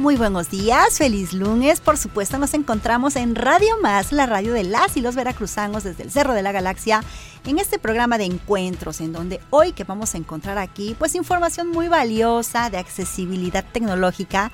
Muy 0.00 0.16
buenos 0.16 0.48
días, 0.48 0.96
feliz 0.96 1.34
lunes. 1.34 1.82
Por 1.82 1.98
supuesto, 1.98 2.38
nos 2.38 2.54
encontramos 2.54 3.16
en 3.16 3.34
Radio 3.34 3.76
Más, 3.82 4.12
la 4.12 4.24
radio 4.24 4.54
de 4.54 4.64
las 4.64 4.96
y 4.96 5.02
los 5.02 5.14
veracruzanos 5.14 5.84
desde 5.84 6.04
el 6.04 6.10
Cerro 6.10 6.32
de 6.32 6.40
la 6.40 6.52
Galaxia, 6.52 7.04
en 7.44 7.58
este 7.58 7.78
programa 7.78 8.16
de 8.16 8.24
encuentros, 8.24 9.02
en 9.02 9.12
donde 9.12 9.40
hoy 9.50 9.72
que 9.72 9.84
vamos 9.84 10.14
a 10.14 10.16
encontrar 10.16 10.56
aquí, 10.56 10.96
pues 10.98 11.14
información 11.14 11.68
muy 11.68 11.88
valiosa 11.88 12.70
de 12.70 12.78
accesibilidad 12.78 13.62
tecnológica. 13.62 14.50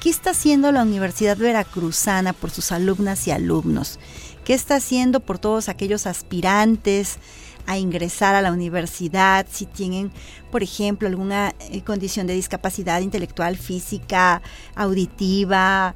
¿Qué 0.00 0.10
está 0.10 0.30
haciendo 0.30 0.72
la 0.72 0.82
Universidad 0.82 1.36
Veracruzana 1.36 2.32
por 2.32 2.50
sus 2.50 2.72
alumnas 2.72 3.28
y 3.28 3.30
alumnos? 3.30 4.00
¿Qué 4.44 4.54
está 4.54 4.74
haciendo 4.74 5.20
por 5.20 5.38
todos 5.38 5.68
aquellos 5.68 6.08
aspirantes? 6.08 7.18
A 7.66 7.78
ingresar 7.78 8.34
a 8.34 8.42
la 8.42 8.52
universidad, 8.52 9.46
si 9.50 9.66
tienen, 9.66 10.12
por 10.50 10.62
ejemplo, 10.62 11.08
alguna 11.08 11.54
eh, 11.60 11.82
condición 11.82 12.26
de 12.26 12.34
discapacidad 12.34 13.00
intelectual, 13.00 13.56
física, 13.56 14.42
auditiva. 14.74 15.94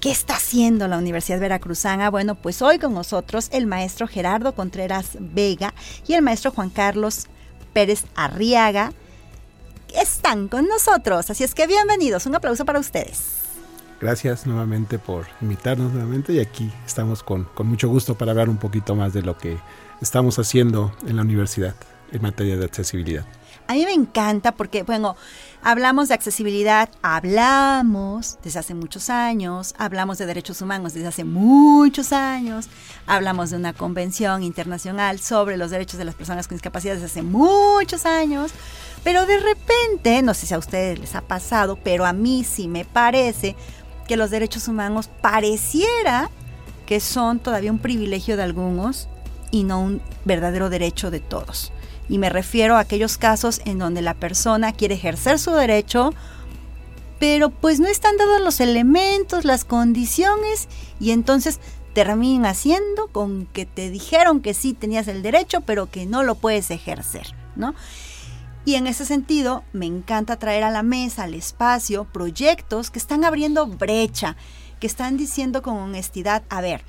¿Qué 0.00 0.10
está 0.10 0.34
haciendo 0.34 0.88
la 0.88 0.98
Universidad 0.98 1.38
Veracruzana? 1.38 2.10
Bueno, 2.10 2.34
pues 2.34 2.60
hoy 2.60 2.78
con 2.78 2.92
nosotros 2.92 3.48
el 3.52 3.66
maestro 3.66 4.08
Gerardo 4.08 4.54
Contreras 4.54 5.10
Vega 5.20 5.72
y 6.08 6.14
el 6.14 6.22
maestro 6.22 6.50
Juan 6.50 6.70
Carlos 6.70 7.28
Pérez 7.72 8.04
Arriaga 8.16 8.92
están 9.94 10.48
con 10.48 10.66
nosotros. 10.66 11.30
Así 11.30 11.44
es 11.44 11.54
que 11.54 11.66
bienvenidos. 11.66 12.26
Un 12.26 12.34
aplauso 12.34 12.64
para 12.64 12.80
ustedes. 12.80 13.42
Gracias 14.02 14.48
nuevamente 14.48 14.98
por 14.98 15.26
invitarnos 15.40 15.92
nuevamente 15.92 16.32
y 16.32 16.40
aquí 16.40 16.72
estamos 16.84 17.22
con, 17.22 17.44
con 17.54 17.68
mucho 17.68 17.88
gusto 17.88 18.16
para 18.16 18.32
hablar 18.32 18.48
un 18.48 18.56
poquito 18.56 18.96
más 18.96 19.12
de 19.12 19.22
lo 19.22 19.38
que 19.38 19.58
estamos 20.00 20.40
haciendo 20.40 20.92
en 21.06 21.14
la 21.14 21.22
universidad 21.22 21.76
en 22.10 22.20
materia 22.20 22.56
de 22.56 22.64
accesibilidad. 22.64 23.24
A 23.68 23.74
mí 23.74 23.84
me 23.84 23.92
encanta 23.92 24.52
porque, 24.52 24.82
bueno, 24.82 25.16
hablamos 25.62 26.08
de 26.08 26.14
accesibilidad, 26.14 26.90
hablamos 27.00 28.38
desde 28.42 28.58
hace 28.58 28.74
muchos 28.74 29.08
años, 29.08 29.72
hablamos 29.78 30.18
de 30.18 30.26
derechos 30.26 30.60
humanos 30.60 30.94
desde 30.94 31.06
hace 31.06 31.22
muchos 31.22 32.12
años, 32.12 32.68
hablamos 33.06 33.50
de 33.50 33.56
una 33.56 33.72
convención 33.72 34.42
internacional 34.42 35.20
sobre 35.20 35.56
los 35.56 35.70
derechos 35.70 35.98
de 35.98 36.04
las 36.04 36.16
personas 36.16 36.48
con 36.48 36.56
discapacidad 36.56 36.94
desde 36.94 37.06
hace 37.06 37.22
muchos 37.22 38.04
años, 38.04 38.50
pero 39.04 39.26
de 39.26 39.38
repente, 39.38 40.22
no 40.22 40.34
sé 40.34 40.46
si 40.46 40.54
a 40.54 40.58
ustedes 40.58 40.98
les 40.98 41.14
ha 41.14 41.22
pasado, 41.22 41.78
pero 41.82 42.04
a 42.04 42.12
mí 42.12 42.42
sí 42.42 42.66
me 42.66 42.84
parece 42.84 43.54
que 44.06 44.16
los 44.16 44.30
derechos 44.30 44.68
humanos 44.68 45.08
pareciera 45.20 46.30
que 46.86 47.00
son 47.00 47.38
todavía 47.38 47.72
un 47.72 47.78
privilegio 47.78 48.36
de 48.36 48.42
algunos 48.42 49.08
y 49.50 49.64
no 49.64 49.80
un 49.80 50.02
verdadero 50.24 50.70
derecho 50.70 51.10
de 51.10 51.20
todos. 51.20 51.72
Y 52.08 52.18
me 52.18 52.28
refiero 52.28 52.76
a 52.76 52.80
aquellos 52.80 53.16
casos 53.16 53.60
en 53.64 53.78
donde 53.78 54.02
la 54.02 54.14
persona 54.14 54.72
quiere 54.72 54.96
ejercer 54.96 55.38
su 55.38 55.52
derecho, 55.52 56.12
pero 57.18 57.50
pues 57.50 57.80
no 57.80 57.86
están 57.86 58.16
dados 58.16 58.40
los 58.40 58.60
elementos, 58.60 59.44
las 59.44 59.64
condiciones, 59.64 60.68
y 60.98 61.12
entonces 61.12 61.60
terminan 61.94 62.46
haciendo 62.46 63.06
con 63.08 63.46
que 63.46 63.66
te 63.66 63.90
dijeron 63.90 64.40
que 64.40 64.54
sí 64.54 64.72
tenías 64.72 65.08
el 65.08 65.22
derecho, 65.22 65.60
pero 65.60 65.90
que 65.90 66.06
no 66.06 66.22
lo 66.22 66.34
puedes 66.34 66.70
ejercer, 66.70 67.34
¿no? 67.54 67.74
Y 68.64 68.76
en 68.76 68.86
ese 68.86 69.04
sentido, 69.04 69.64
me 69.72 69.86
encanta 69.86 70.38
traer 70.38 70.62
a 70.62 70.70
la 70.70 70.82
mesa, 70.82 71.24
al 71.24 71.34
espacio, 71.34 72.04
proyectos 72.04 72.90
que 72.90 72.98
están 72.98 73.24
abriendo 73.24 73.66
brecha, 73.66 74.36
que 74.78 74.86
están 74.86 75.16
diciendo 75.16 75.62
con 75.62 75.76
honestidad, 75.76 76.44
a 76.48 76.60
ver, 76.60 76.84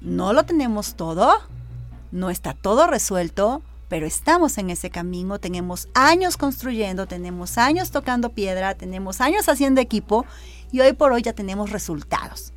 no 0.00 0.32
lo 0.32 0.44
tenemos 0.44 0.94
todo, 0.94 1.32
no 2.12 2.30
está 2.30 2.54
todo 2.54 2.86
resuelto, 2.86 3.62
pero 3.88 4.06
estamos 4.06 4.58
en 4.58 4.70
ese 4.70 4.90
camino, 4.90 5.38
tenemos 5.38 5.88
años 5.92 6.36
construyendo, 6.36 7.06
tenemos 7.06 7.58
años 7.58 7.90
tocando 7.90 8.30
piedra, 8.30 8.74
tenemos 8.74 9.20
años 9.20 9.48
haciendo 9.48 9.80
equipo 9.80 10.24
y 10.70 10.80
hoy 10.80 10.92
por 10.94 11.12
hoy 11.12 11.22
ya 11.22 11.32
tenemos 11.32 11.70
resultados. 11.70 12.52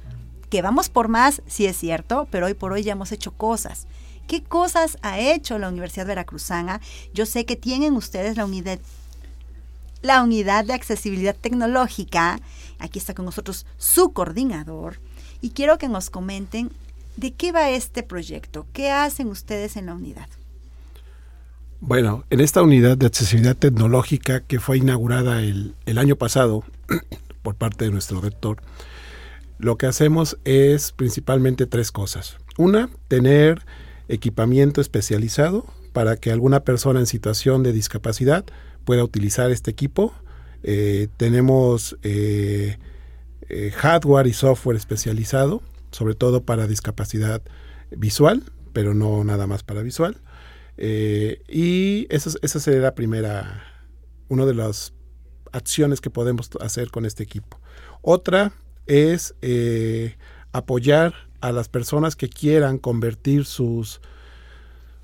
Que 0.49 0.61
vamos 0.61 0.89
por 0.89 1.07
más, 1.07 1.41
sí 1.47 1.65
es 1.65 1.75
cierto, 1.77 2.27
pero 2.31 2.45
hoy 2.45 2.53
por 2.53 2.71
hoy 2.71 2.83
ya 2.83 2.93
hemos 2.93 3.11
hecho 3.11 3.31
cosas. 3.31 3.87
¿Qué 4.27 4.43
cosas 4.43 4.97
ha 5.01 5.19
hecho 5.19 5.59
la 5.59 5.69
Universidad 5.69 6.07
Veracruzana? 6.07 6.81
Yo 7.13 7.25
sé 7.25 7.45
que 7.45 7.55
tienen 7.55 7.93
ustedes 7.95 8.37
la 8.37 8.45
unidad 8.45 8.79
la 10.01 10.21
unidad 10.21 10.65
de 10.65 10.73
accesibilidad 10.73 11.35
tecnológica. 11.35 12.39
Aquí 12.77 12.99
está 12.99 13.15
con 13.15 13.25
nosotros 13.25 13.65
su 13.77 14.13
coordinador 14.13 14.99
y 15.41 15.49
quiero 15.49 15.79
que 15.79 15.87
nos 15.87 16.11
comenten 16.11 16.69
¿De 17.17 17.33
qué 17.33 17.53
va 17.53 17.69
este 17.69 18.03
proyecto? 18.03 18.65
¿Qué 18.73 18.91
hacen 18.91 19.27
ustedes 19.27 19.77
en 19.77 19.85
la 19.85 19.93
unidad? 19.93 20.27
Bueno, 21.79 22.25
en 22.29 22.41
esta 22.41 22.61
unidad 22.61 22.97
de 22.97 23.05
accesibilidad 23.05 23.55
tecnológica 23.55 24.41
que 24.41 24.59
fue 24.59 24.77
inaugurada 24.77 25.41
el, 25.41 25.75
año 25.97 26.17
pasado 26.17 26.63
por 27.41 27.55
parte 27.55 27.85
de 27.85 27.91
nuestro 27.91 28.19
rector, 28.19 28.57
lo 29.59 29.77
que 29.77 29.85
hacemos 29.85 30.37
es 30.43 30.91
principalmente 30.91 31.67
tres 31.67 31.91
cosas. 31.91 32.35
Una, 32.57 32.89
tener 33.07 33.65
equipamiento 34.07 34.81
especializado 34.81 35.65
para 35.93 36.17
que 36.17 36.31
alguna 36.31 36.63
persona 36.63 36.99
en 36.99 37.05
situación 37.05 37.63
de 37.63 37.71
discapacidad 37.71 38.45
pueda 38.83 39.03
utilizar 39.03 39.51
este 39.51 39.71
equipo. 39.71 40.13
Eh, 40.63 41.07
tenemos 41.17 41.97
eh, 42.03 42.77
eh, 43.49 43.71
hardware 43.71 44.27
y 44.27 44.33
software 44.33 44.77
especializado 44.77 45.61
sobre 45.91 46.15
todo 46.15 46.43
para 46.43 46.67
discapacidad 46.67 47.41
visual, 47.91 48.43
pero 48.73 48.93
no 48.93 49.23
nada 49.23 49.47
más 49.47 49.63
para 49.63 49.81
visual. 49.81 50.17
Y 50.77 52.05
esa, 52.09 52.31
esa 52.41 52.59
sería 52.59 52.81
la 52.81 52.95
primera, 52.95 53.63
una 54.27 54.45
de 54.45 54.53
las 54.53 54.91
acciones 55.53 56.01
que 56.01 56.09
podemos 56.09 56.49
hacer 56.59 56.91
con 56.91 57.05
este 57.05 57.23
equipo. 57.23 57.61
Otra 58.01 58.51
es 58.87 59.35
apoyar 60.51 61.13
a 61.47 61.51
las 61.51 61.69
personas 61.69 62.15
que 62.15 62.29
quieran 62.29 62.77
convertir 62.77 63.45
sus, 63.45 64.01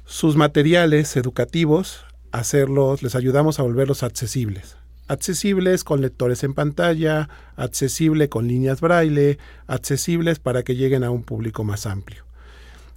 sus 0.05 0.35
materiales 0.35 1.15
educativos, 1.15 2.05
hacerlos, 2.31 3.03
les 3.03 3.15
ayudamos 3.15 3.59
a 3.59 3.63
volverlos 3.63 4.03
accesibles 4.03 4.77
accesibles 5.11 5.83
con 5.83 5.99
lectores 5.99 6.41
en 6.45 6.53
pantalla, 6.53 7.27
accesible 7.57 8.29
con 8.29 8.47
líneas 8.47 8.79
braille, 8.79 9.39
accesibles 9.67 10.39
para 10.39 10.63
que 10.63 10.77
lleguen 10.77 11.03
a 11.03 11.11
un 11.11 11.23
público 11.23 11.65
más 11.65 11.85
amplio. 11.85 12.23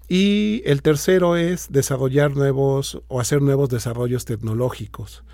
Y 0.08 0.62
el 0.64 0.80
tercero 0.82 1.36
es 1.36 1.72
desarrollar 1.72 2.36
nuevos 2.36 3.02
o 3.08 3.20
hacer 3.20 3.42
nuevos 3.42 3.68
desarrollos 3.68 4.26
tecnológicos. 4.26 5.24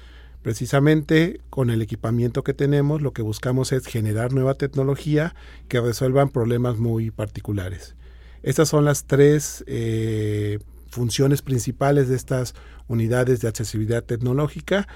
Precisamente 0.43 1.43
con 1.51 1.69
el 1.69 1.83
equipamiento 1.83 2.43
que 2.43 2.55
tenemos 2.55 3.03
lo 3.03 3.13
que 3.13 3.21
buscamos 3.21 3.73
es 3.73 3.85
generar 3.85 4.33
nueva 4.33 4.55
tecnología 4.55 5.35
que 5.69 5.83
resuelvan 5.83 6.31
problemas 6.31 6.79
muy 6.79 7.11
particulares. 7.11 7.95
Estas 8.43 8.69
son 8.69 8.85
las 8.85 9.05
tres 9.05 9.65
eh, 9.67 10.59
funciones 10.91 11.43
principales 11.43 12.09
de 12.09 12.17
estas 12.17 12.55
unidades 12.89 13.41
de 13.41 13.49
accesibilidad 13.49 14.03
tecnológica 14.03 14.89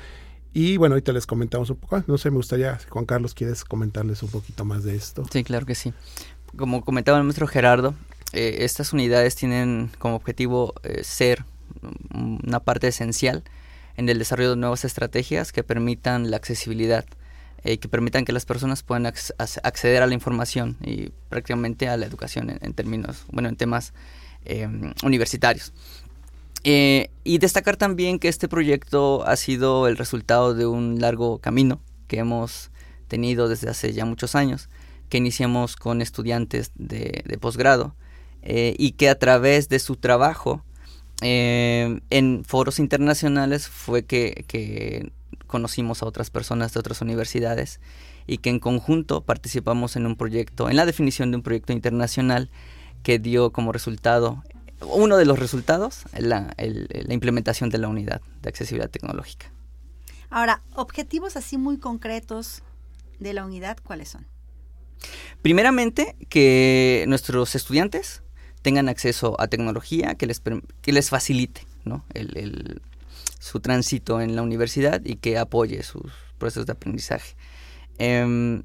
y 0.53 0.77
bueno, 0.77 0.95
ahorita 0.95 1.13
les 1.13 1.27
comentamos 1.27 1.69
un 1.71 1.77
poco. 1.77 2.03
No 2.07 2.17
sé, 2.17 2.31
me 2.31 2.37
gustaría, 2.37 2.79
Juan 2.89 3.07
Carlos, 3.07 3.35
¿quieres 3.35 3.65
comentarles 3.65 4.23
un 4.23 4.31
poquito 4.31 4.65
más 4.65 4.85
de 4.85 4.95
esto? 4.95 5.25
Sí, 5.31 5.43
claro 5.43 5.67
que 5.67 5.75
sí. 5.75 5.93
Como 6.57 6.85
comentaba 6.85 7.19
el 7.19 7.25
maestro 7.25 7.49
Gerardo, 7.49 7.95
eh, 8.33 8.59
estas 8.61 8.93
unidades 8.93 9.35
tienen 9.35 9.91
como 9.99 10.15
objetivo 10.15 10.75
eh, 10.85 11.03
ser 11.03 11.45
una 12.13 12.61
parte 12.61 12.87
esencial 12.87 13.43
en 13.97 14.09
el 14.09 14.19
desarrollo 14.19 14.51
de 14.51 14.57
nuevas 14.57 14.85
estrategias 14.85 15.53
que 15.53 15.65
permitan 15.65 16.31
la 16.31 16.37
accesibilidad, 16.37 17.05
eh, 17.65 17.79
que 17.79 17.89
permitan 17.89 18.25
que 18.25 18.33
las 18.33 18.45
personas 18.45 18.83
puedan 18.83 19.07
acceder 19.07 20.03
a 20.03 20.07
la 20.07 20.15
información 20.15 20.77
y 20.83 21.11
prácticamente 21.29 21.89
a 21.89 21.97
la 21.97 22.07
educación 22.07 22.59
en, 22.61 22.75
términos, 22.75 23.25
bueno, 23.33 23.49
en 23.49 23.57
temas 23.57 23.93
universitarios. 25.03 25.73
Eh, 26.67 27.11
y 27.25 27.39
destacar 27.39 27.77
también 27.77 28.19
que 28.19 28.29
este 28.29 28.49
proyecto 28.49 29.27
ha 29.27 29.37
sido 29.37 29.87
el 29.87 29.99
resultado 29.99 30.55
de 30.55 30.65
un 30.67 30.99
largo 30.99 31.39
camino 31.39 31.79
que 32.09 32.19
hemos 32.19 32.71
tenido 33.07 33.49
desde 33.51 33.69
hace 33.69 33.93
ya 33.93 34.07
muchos 34.07 34.35
años, 34.35 34.71
que 35.11 35.19
iniciamos 35.19 35.77
con 35.77 36.01
estudiantes 36.01 36.73
de, 36.75 37.23
posgrado 37.39 37.95
eh, 38.41 38.75
y 38.79 38.93
que 38.93 39.11
a 39.11 39.19
través 39.19 39.69
de 39.69 39.79
su 39.79 39.97
trabajo 39.97 40.65
eh, 41.21 42.01
en 42.09 42.45
foros 42.47 42.79
internacionales 42.79 43.69
fue 43.69 44.07
que, 44.07 45.13
conocimos 45.55 46.03
a 46.03 46.07
otras 46.07 46.31
personas 46.31 46.75
de 46.75 46.81
otras 46.81 47.01
universidades 47.01 47.79
y 48.27 48.39
que 48.39 48.51
en 48.51 48.59
conjunto 48.59 49.21
participamos 49.21 49.95
en 49.95 50.05
un 50.05 50.17
proyecto, 50.17 50.69
en 50.69 50.75
la 50.75 50.85
definición 50.85 51.31
de 51.31 51.37
un 51.37 51.45
proyecto 51.45 51.73
internacional 51.73 52.51
que 53.05 53.21
dio 53.21 53.53
como 53.53 53.71
resultado, 53.71 54.43
uno 54.81 55.17
de 55.17 55.25
los 55.25 55.39
resultados, 55.39 56.07
la, 56.19 56.53
la 56.59 57.15
implementación 57.15 57.71
de 57.71 57.79
la 57.79 57.87
unidad 57.87 58.21
de 58.43 58.49
accesibilidad 58.49 58.91
tecnológica. 58.91 59.53
Ahora, 60.29 60.61
objetivos 60.75 61.37
así 61.37 61.57
muy 61.57 61.79
concretos 61.79 62.65
de 63.21 63.33
la 63.33 63.45
unidad, 63.45 63.77
¿cuáles 63.81 64.09
son? 64.09 64.27
Primeramente, 65.41 66.17
que 66.29 67.05
nuestros 67.07 67.55
estudiantes 67.55 68.25
tengan 68.63 68.89
acceso 68.89 69.41
a 69.41 69.47
tecnología 69.47 70.17
que 70.17 70.27
les, 70.27 70.43
que 70.83 70.93
les 70.93 71.11
facilite 71.11 71.65
su 73.45 73.61
tránsito 73.61 74.23
en 74.23 74.37
la 74.37 74.43
universidad 74.43 75.03
y 75.05 75.17
que 75.17 75.37
apoye 75.37 75.83
sus 75.83 76.11
procesos 76.39 76.65
de 76.65 76.73
aprendizaje. 76.73 77.37
Em, 77.99 78.63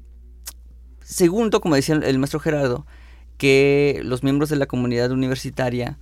segundo, 1.04 1.60
como 1.60 1.74
decía 1.74 1.96
el 1.96 2.18
maestro 2.18 2.40
Gerardo, 2.40 2.86
que 3.36 4.00
los 4.02 4.22
miembros 4.22 4.48
de 4.48 4.56
la 4.56 4.64
comunidad 4.64 5.10
universitaria 5.10 5.98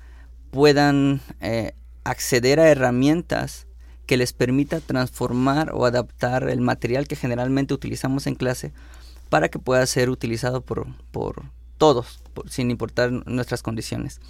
puedan 0.52 1.20
eh, 1.40 1.72
acceder 2.04 2.60
a 2.60 2.68
herramientas 2.68 3.66
que 4.06 4.16
les 4.16 4.32
permita 4.32 4.78
transformar 4.78 5.72
o 5.74 5.84
adaptar 5.84 6.48
el 6.48 6.60
material 6.60 7.08
que 7.08 7.16
generalmente 7.16 7.74
utilizamos 7.74 8.28
en 8.28 8.36
clase 8.36 8.72
para 9.28 9.48
que 9.48 9.58
pueda 9.58 9.84
ser 9.86 10.08
utilizado 10.08 10.60
por, 10.60 10.86
por 11.10 11.42
todos, 11.78 12.20
sin 12.48 12.70
importar 12.70 13.10
nuestras 13.10 13.60
condiciones. 13.60 14.20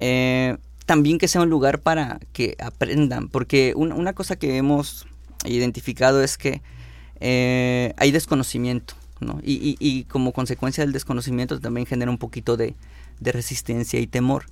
Eh, 0.00 0.56
también 0.86 1.18
que 1.18 1.28
sea 1.28 1.42
un 1.42 1.50
lugar 1.50 1.80
para 1.80 2.20
que 2.32 2.56
aprendan, 2.60 3.28
porque 3.28 3.74
una 3.76 4.12
cosa 4.12 4.36
que 4.36 4.56
hemos 4.56 5.06
identificado 5.44 6.22
es 6.22 6.38
que 6.38 6.62
eh, 7.20 7.92
hay 7.96 8.10
desconocimiento, 8.10 8.94
¿no? 9.20 9.40
Y, 9.42 10.04
como 10.04 10.32
consecuencia 10.32 10.84
del 10.84 10.92
desconocimiento 10.92 11.60
también 11.60 11.86
genera 11.86 12.10
un 12.10 12.18
poquito 12.18 12.56
de, 12.56 12.74
resistencia 13.20 14.00
y 14.00 14.06
temor. 14.06 14.46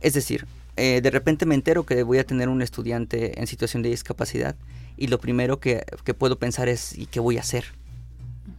Es 0.00 0.14
decir, 0.14 0.46
eh, 0.76 1.00
de 1.02 1.10
repente 1.10 1.46
me 1.46 1.54
entero 1.54 1.84
que 1.84 2.02
voy 2.02 2.18
a 2.18 2.24
tener 2.24 2.48
un 2.48 2.62
estudiante 2.62 3.40
en 3.40 3.46
situación 3.46 3.82
de 3.82 3.90
discapacidad 3.90 4.56
y 4.96 5.08
lo 5.08 5.18
primero 5.18 5.60
que, 5.60 5.84
que 6.04 6.14
puedo 6.14 6.38
pensar 6.38 6.68
es 6.68 6.96
¿y 6.96 7.06
qué 7.06 7.20
voy 7.20 7.38
a 7.38 7.40
hacer? 7.40 7.64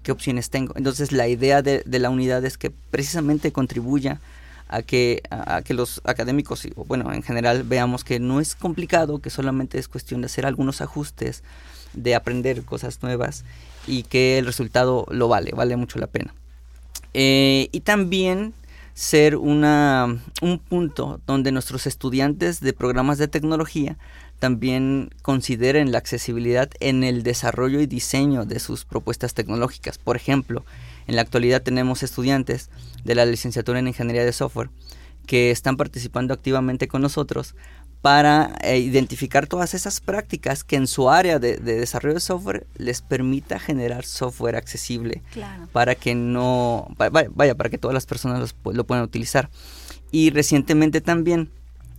qué 0.04 0.12
opciones 0.12 0.50
tengo. 0.50 0.74
Entonces 0.78 1.12
la 1.12 1.28
idea 1.28 1.62
de, 1.62 1.84
la 1.86 2.10
unidad 2.10 2.46
es 2.46 2.58
que 2.58 2.70
precisamente 2.70 3.52
contribuya 3.52 4.20
a 4.68 4.82
que, 4.82 5.22
a, 5.30 5.62
que 5.62 5.74
los 5.74 6.02
académicos, 6.06 6.68
bueno, 6.88 7.14
en 7.14 7.24
general 7.24 7.64
veamos 7.64 8.04
que 8.04 8.20
no 8.20 8.40
es 8.40 8.56
complicado, 8.56 9.20
que 9.20 9.30
solamente 9.30 9.78
es 9.78 9.88
cuestión 9.88 10.22
de 10.22 10.26
hacer 10.26 10.46
algunos 10.46 10.82
ajustes, 10.82 11.44
de 11.94 12.16
aprender 12.16 12.64
cosas 12.64 13.02
nuevas 13.02 13.46
y 13.88 14.04
que 14.04 14.38
el 14.38 14.46
resultado 14.46 15.06
lo 15.10 15.28
vale, 15.28 15.52
vale 15.52 15.76
mucho 15.76 16.00
la 16.00 16.08
pena. 16.08 16.34
Eh, 17.14 17.70
y 17.72 17.82
también 17.82 18.54
ser 18.94 19.36
una, 19.36 20.18
un 20.42 20.60
punto 20.60 21.20
donde 21.28 21.52
nuestros 21.52 21.86
estudiantes 21.86 22.60
de 22.60 22.74
programas 22.74 23.18
de 23.18 23.28
tecnología 23.28 23.98
también 24.40 25.10
consideren 25.22 25.92
la 25.92 25.98
accesibilidad 25.98 26.70
en 26.80 27.04
el 27.04 27.24
desarrollo 27.24 27.80
y 27.80 27.88
diseño 27.88 28.46
de 28.46 28.60
sus 28.60 28.86
propuestas 28.86 29.34
tecnológicas. 29.34 29.98
Por 29.98 30.16
ejemplo, 30.16 30.66
en 31.08 31.16
la 31.16 31.22
actualidad 31.22 31.62
tenemos 31.62 32.04
estudiantes 32.04 32.70
de 33.04 33.16
la 33.16 33.26
licenciatura 33.26 33.80
en 33.80 33.88
Ingeniería 33.88 34.26
de 34.26 34.34
Software 34.34 34.70
que 35.26 35.52
están 35.52 35.78
participando 35.78 36.34
activamente 36.34 36.88
con 36.88 37.02
nosotros 37.02 37.56
para 38.02 38.56
eh, 38.62 38.78
identificar 38.78 39.48
todas 39.48 39.74
esas 39.74 40.00
prácticas 40.00 40.64
que 40.64 40.76
en 40.76 40.86
su 40.86 41.10
área 41.10 41.40
de, 41.40 41.58
desarrollo 41.58 42.14
de 42.14 42.20
software 42.20 42.68
les 42.78 43.02
permita 43.02 43.58
generar 43.58 44.06
software 44.06 44.56
accesible 44.56 45.24
para 45.72 45.96
que 45.96 46.14
no 46.14 46.88
vaya, 46.98 47.56
para 47.56 47.72
que 47.72 47.80
todas 47.80 47.96
las 47.96 48.06
personas 48.06 48.54
lo 48.64 48.84
puedan 48.84 49.04
utilizar 49.04 49.50
y 50.12 50.30
recientemente 50.30 51.02
también 51.02 51.50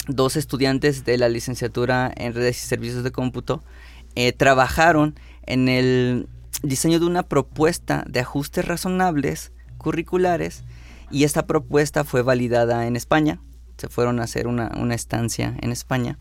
dos 0.07 0.37
estudiantes 0.37 1.05
de 1.05 1.19
la 1.19 1.29
licenciatura 1.29 2.13
en 2.17 2.35
redes 2.35 2.63
y 2.63 2.67
servicios 2.67 3.05
de 3.05 3.13
cómputo 3.13 3.63
eh, 4.15 4.33
trabajaron 4.33 5.15
en 5.47 5.69
el 5.69 6.29
diseño 6.63 6.99
de 6.99 7.07
una 7.07 7.23
propuesta 7.23 8.05
de 8.09 8.21
ajustes 8.21 8.65
razonables 8.65 9.53
curriculares 9.79 10.65
y 11.11 11.25
esta 11.25 11.47
propuesta 11.47 12.05
fue 12.05 12.23
validada 12.23 12.87
en 12.87 12.97
España. 12.97 13.41
Se 13.77 13.89
fueron 13.89 14.21
a 14.21 14.25
hacer 14.25 14.47
una, 14.47 14.71
estancia 14.95 15.55
en 15.61 15.71
España 15.71 16.19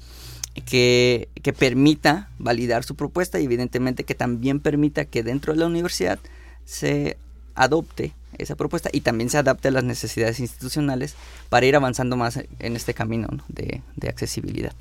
que, 0.65 1.29
que, 1.41 1.53
permita 1.53 2.29
validar 2.38 2.83
su 2.83 2.95
propuesta 2.95 3.39
y 3.39 3.45
evidentemente 3.45 4.03
que 4.03 4.13
también 4.13 4.59
permita 4.59 5.05
que 5.05 5.23
dentro 5.23 5.53
de 5.53 5.59
la 5.59 5.67
universidad 5.67 6.19
se 6.65 7.17
adopte 7.55 8.13
esa 8.37 8.55
propuesta 8.55 8.89
y 8.91 9.01
también 9.01 9.29
se 9.29 9.37
adapte 9.37 9.67
a 9.67 9.71
las 9.71 9.83
necesidades 9.83 10.39
institucionales 10.39 11.15
para 11.49 11.65
ir 11.65 11.75
avanzando 11.75 12.15
más 12.15 12.39
en 12.59 12.75
este 12.75 12.93
camino 12.93 13.27
de, 13.47 13.81
accesibilidad. 14.07 14.73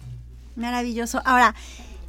Maravilloso. 0.57 1.21
Ahora, 1.25 1.55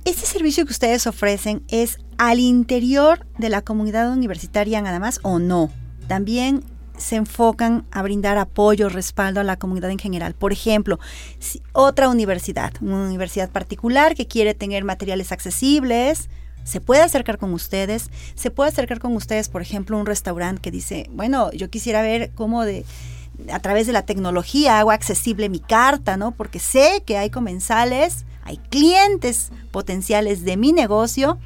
¿este 0.03 0.25
servicio 0.25 0.65
que 0.65 0.71
ustedes 0.71 1.07
ofrecen 1.07 1.63
es 1.69 1.97
al 2.17 2.39
interior 2.39 3.25
de 3.37 3.49
la 3.49 3.61
comunidad 3.61 4.11
universitaria 4.11 4.81
nada 4.81 4.99
más 4.99 5.19
o 5.23 5.39
no? 5.39 5.71
También 6.07 6.63
se 6.97 7.15
enfocan 7.15 7.85
a 7.91 8.01
brindar 8.01 8.37
apoyo, 8.37 8.89
respaldo 8.89 9.39
a 9.39 9.43
la 9.43 9.57
comunidad 9.57 9.91
en 9.91 9.99
general. 9.99 10.33
Por 10.33 10.53
ejemplo, 10.53 10.99
otra 11.73 12.09
universidad, 12.09 12.73
una 12.81 13.07
universidad 13.07 13.49
particular 13.49 14.15
que 14.15 14.27
quiere 14.27 14.53
tener 14.53 14.83
materiales 14.83 15.31
accesibles, 15.31 16.29
se 16.65 16.81
puede 16.81 17.01
acercar 17.01 17.37
con 17.37 17.53
ustedes, 17.53 18.09
se 18.33 18.51
puede 18.51 18.71
acercar 18.71 18.99
con 18.99 19.15
ustedes, 19.15 19.47
por 19.47 19.61
ejemplo, 19.61 19.97
un 19.97 20.05
restaurante 20.05 20.61
que 20.61 20.71
dice, 20.71 21.07
bueno, 21.11 21.51
yo 21.53 21.69
quisiera 21.69 22.01
ver 22.01 22.31
cómo 22.35 22.65
de 22.65 22.83
a 23.51 23.59
través 23.59 23.85
de 23.87 23.93
la 23.93 24.05
tecnología 24.05 24.79
hago 24.79 24.91
accesible 24.91 25.49
mi 25.49 25.59
carta, 25.59 26.17
¿no? 26.17 26.31
Porque 26.31 26.59
sé 26.59 27.03
que 27.05 27.17
hay 27.17 27.29
comensales, 27.29 28.25
hay 28.43 28.57
clientes 28.57 29.51
potenciales 29.71 30.43
de 30.43 30.57
mi 30.57 30.73
negocio 30.73 31.37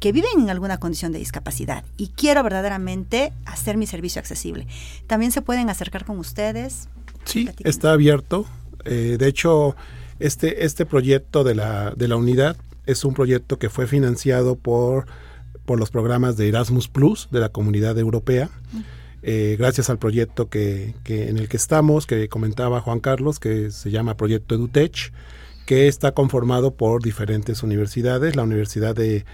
que 0.00 0.12
viven 0.12 0.32
en 0.40 0.50
alguna 0.50 0.78
condición 0.78 1.12
de 1.12 1.18
discapacidad 1.20 1.84
y 1.96 2.08
quiero 2.08 2.42
verdaderamente 2.42 3.32
hacer 3.46 3.76
mi 3.76 3.86
servicio 3.86 4.20
accesible. 4.20 4.66
También 5.06 5.32
se 5.32 5.42
pueden 5.42 5.70
acercar 5.70 6.04
con 6.04 6.18
ustedes. 6.18 6.88
Sí, 7.24 7.48
está 7.60 7.92
abierto. 7.92 8.44
Eh, 8.84 9.16
de 9.18 9.28
hecho, 9.28 9.76
este, 10.18 10.64
este 10.64 10.86
proyecto 10.86 11.44
de 11.44 11.54
la, 11.54 11.92
de 11.92 12.08
la 12.08 12.16
unidad 12.16 12.56
es 12.86 13.04
un 13.04 13.14
proyecto 13.14 13.58
que 13.58 13.68
fue 13.68 13.86
financiado 13.86 14.56
por, 14.56 15.06
por 15.64 15.78
los 15.78 15.90
programas 15.90 16.36
de 16.36 16.48
Erasmus 16.48 16.88
Plus 16.88 17.28
de 17.30 17.40
la 17.40 17.48
Comunidad 17.50 17.98
Europea. 17.98 18.50
Eh, 19.22 19.56
gracias 19.56 19.88
al 19.88 19.98
proyecto 19.98 20.48
que, 20.48 20.94
en 21.06 21.38
el 21.38 21.48
que 21.48 21.56
estamos, 21.56 22.06
que 22.06 22.28
comentaba 22.28 22.80
Juan 22.80 23.00
Carlos, 23.00 23.38
que 23.38 23.70
se 23.70 23.90
llama 23.90 24.16
Proyecto 24.16 24.56
EduTech, 24.56 25.12
que 25.64 25.86
está 25.86 26.12
conformado 26.12 26.74
por 26.74 27.02
diferentes 27.02 27.62
universidades, 27.62 28.34
la 28.34 28.42
Universidad 28.42 28.96
de, 28.96 29.24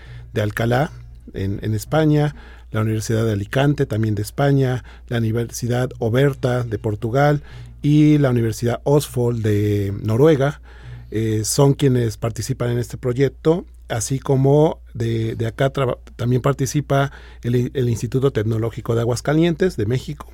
Alcalá 0.40 0.92
en, 1.34 1.58
en, 1.62 1.74
España, 1.74 2.36
la 2.70 2.82
Universidad 2.82 3.24
de 3.24 3.32
Alicante 3.32 3.86
también 3.86 4.14
de 4.14 4.22
España, 4.22 4.84
la 5.08 5.18
Universidad 5.18 5.90
Oberta 5.98 6.62
de 6.62 6.78
Portugal 6.78 7.42
y 7.82 8.18
la 8.18 8.30
Universidad 8.30 8.80
Osfold 8.84 9.42
de 9.42 9.92
Noruega. 10.02 10.60
Eh, 11.10 11.42
son 11.44 11.74
quienes 11.74 12.16
participan 12.16 12.70
en 12.70 12.78
este 12.78 12.98
proyecto, 12.98 13.64
así 13.88 14.18
como 14.18 14.80
de, 14.94 15.36
acá 15.46 15.72
también 16.16 16.42
participa 16.42 17.12
el, 17.42 17.88
Instituto 17.88 18.30
Tecnológico 18.30 18.94
de 18.94 19.00
Aguascalientes 19.00 19.76
de 19.76 19.86
México, 19.86 20.30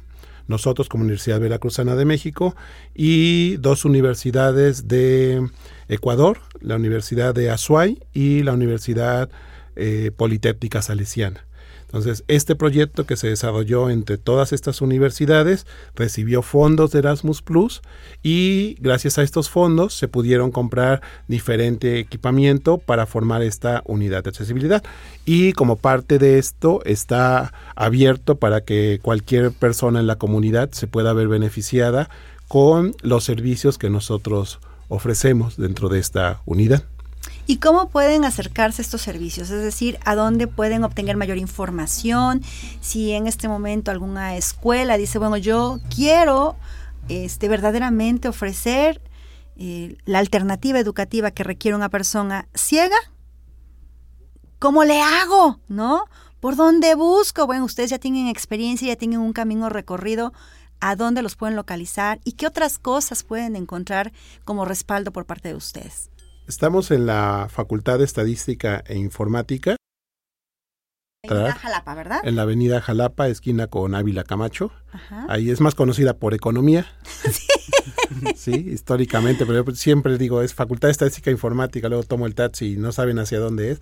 nosotros 0.48 0.88
como 0.88 1.04
Universidad 1.04 1.40
Veracruzana 1.40 1.94
de 1.94 2.04
México 2.04 2.56
y 2.94 3.56
dos 3.58 3.84
universidades 3.84 4.88
de 4.88 5.48
Ecuador, 5.88 6.38
la 6.60 6.76
Universidad 6.76 7.34
de 7.34 7.50
Azuay 7.50 8.02
y 8.12 8.42
la 8.42 8.52
Universidad 8.52 9.30
eh, 9.76 10.10
Politécnica 10.16 10.82
Salesiana. 10.82 11.46
Entonces, 11.94 12.24
este 12.26 12.56
proyecto 12.56 13.06
que 13.06 13.16
se 13.16 13.28
desarrolló 13.28 13.88
entre 13.88 14.18
todas 14.18 14.52
estas 14.52 14.80
universidades 14.80 15.64
recibió 15.94 16.42
fondos 16.42 16.90
de 16.90 16.98
Erasmus 16.98 17.40
Plus 17.40 17.82
y 18.20 18.74
gracias 18.80 19.16
a 19.16 19.22
estos 19.22 19.48
fondos 19.48 19.94
se 19.94 20.08
pudieron 20.08 20.50
comprar 20.50 21.02
diferente 21.28 22.00
equipamiento 22.00 22.78
para 22.78 23.06
formar 23.06 23.42
esta 23.42 23.84
unidad 23.86 24.24
de 24.24 24.30
accesibilidad. 24.30 24.82
Y 25.24 25.52
como 25.52 25.76
parte 25.76 26.18
de 26.18 26.38
esto 26.38 26.80
está 26.84 27.52
abierto 27.76 28.38
para 28.38 28.62
que 28.62 28.98
cualquier 29.00 29.52
persona 29.52 30.00
en 30.00 30.08
la 30.08 30.16
comunidad 30.16 30.72
se 30.72 30.88
pueda 30.88 31.12
ver 31.12 31.28
beneficiada 31.28 32.10
con 32.48 32.96
los 33.02 33.22
servicios 33.22 33.78
que 33.78 33.88
nosotros 33.88 34.58
ofrecemos 34.88 35.56
dentro 35.56 35.88
de 35.88 36.00
esta 36.00 36.42
unidad. 36.44 36.82
¿Y 37.46 37.58
cómo 37.58 37.90
pueden 37.90 38.24
acercarse 38.24 38.80
a 38.80 38.84
estos 38.84 39.02
servicios? 39.02 39.50
Es 39.50 39.62
decir, 39.62 39.98
¿a 40.04 40.14
dónde 40.14 40.46
pueden 40.46 40.82
obtener 40.82 41.18
mayor 41.18 41.36
información? 41.36 42.42
Si 42.80 43.12
en 43.12 43.26
este 43.26 43.48
momento 43.48 43.90
alguna 43.90 44.36
escuela 44.36 44.96
dice, 44.96 45.18
bueno, 45.18 45.36
yo 45.36 45.78
quiero 45.94 46.56
este, 47.08 47.48
verdaderamente 47.48 48.28
ofrecer 48.28 49.02
eh, 49.56 49.98
la 50.06 50.20
alternativa 50.20 50.78
educativa 50.78 51.32
que 51.32 51.44
requiere 51.44 51.76
una 51.76 51.90
persona 51.90 52.48
ciega, 52.54 52.96
¿cómo 54.58 54.84
le 54.84 55.02
hago? 55.02 55.60
¿No? 55.68 56.04
¿Por 56.40 56.56
dónde 56.56 56.94
busco? 56.94 57.46
Bueno, 57.46 57.66
ustedes 57.66 57.90
ya 57.90 57.98
tienen 57.98 58.26
experiencia, 58.26 58.88
ya 58.88 58.96
tienen 58.96 59.20
un 59.20 59.34
camino 59.34 59.68
recorrido. 59.68 60.32
¿A 60.80 60.96
dónde 60.96 61.20
los 61.20 61.36
pueden 61.36 61.56
localizar? 61.56 62.20
¿Y 62.24 62.32
qué 62.32 62.46
otras 62.46 62.78
cosas 62.78 63.22
pueden 63.22 63.54
encontrar 63.54 64.12
como 64.44 64.64
respaldo 64.64 65.12
por 65.12 65.24
parte 65.26 65.48
de 65.48 65.54
ustedes? 65.54 66.10
Estamos 66.46 66.90
en 66.90 67.06
la 67.06 67.48
Facultad 67.50 67.98
de 67.98 68.04
Estadística 68.04 68.84
e 68.86 68.98
Informática. 68.98 69.76
Avenida 71.26 71.54
Jalapa, 71.54 71.94
¿verdad? 71.94 72.20
En 72.24 72.36
la 72.36 72.42
avenida 72.42 72.82
Jalapa, 72.82 73.28
esquina 73.28 73.68
con 73.68 73.94
Ávila 73.94 74.24
Camacho. 74.24 74.70
Ahí 75.28 75.48
es 75.48 75.62
más 75.62 75.74
conocida 75.74 76.18
por 76.18 76.34
economía. 76.34 76.86
Sí. 78.36 78.52
históricamente, 78.52 79.44
pero 79.44 79.64
yo 79.64 79.74
siempre 79.74 80.18
digo, 80.18 80.42
es 80.42 80.54
Facultad 80.54 80.88
de 80.88 80.92
Estadística 80.92 81.30
e 81.30 81.32
Informática, 81.32 81.88
luego 81.88 82.04
tomo 82.04 82.26
el 82.26 82.34
taxi 82.34 82.74
y 82.74 82.76
no 82.76 82.92
saben 82.92 83.18
hacia 83.18 83.40
dónde 83.40 83.72
es. 83.72 83.80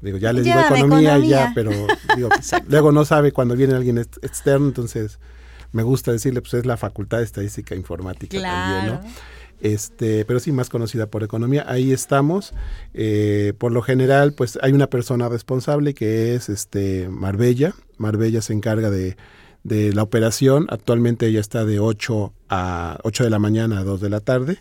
Digo, 0.00 0.16
ya 0.18 0.32
les 0.32 0.44
digo 0.44 0.58
economía, 0.58 1.18
y 1.18 1.28
ya, 1.28 1.52
pero 1.54 1.70
digo, 2.16 2.28
luego 2.66 2.92
no 2.92 3.04
sabe 3.04 3.32
cuando 3.32 3.54
viene 3.54 3.74
alguien 3.74 3.98
externo, 3.98 4.66
entonces 4.66 5.20
me 5.72 5.82
gusta 5.82 6.12
decirle, 6.12 6.40
pues 6.40 6.54
es 6.54 6.66
la 6.66 6.76
Facultad 6.76 7.18
de 7.18 7.24
Estadística 7.24 7.74
e 7.74 7.78
Informática 7.78 8.40
también, 8.40 8.94
¿no? 8.94 9.08
Este, 9.60 10.24
pero 10.24 10.40
sí 10.40 10.52
más 10.52 10.68
conocida 10.68 11.06
por 11.06 11.22
economía. 11.22 11.64
Ahí 11.68 11.92
estamos. 11.92 12.52
Eh, 12.94 13.52
por 13.58 13.72
lo 13.72 13.82
general, 13.82 14.32
pues 14.32 14.58
hay 14.62 14.72
una 14.72 14.88
persona 14.88 15.28
responsable 15.28 15.94
que 15.94 16.34
es 16.34 16.48
este 16.48 17.08
Marbella. 17.08 17.74
Marbella 17.96 18.42
se 18.42 18.52
encarga 18.52 18.90
de, 18.90 19.16
de 19.64 19.92
la 19.92 20.02
operación. 20.02 20.66
Actualmente 20.70 21.26
ella 21.26 21.40
está 21.40 21.64
de 21.64 21.80
8 21.80 22.32
a 22.48 22.98
8 23.02 23.24
de 23.24 23.30
la 23.30 23.38
mañana 23.38 23.80
a 23.80 23.84
2 23.84 24.00
de 24.00 24.10
la 24.10 24.20
tarde. 24.20 24.58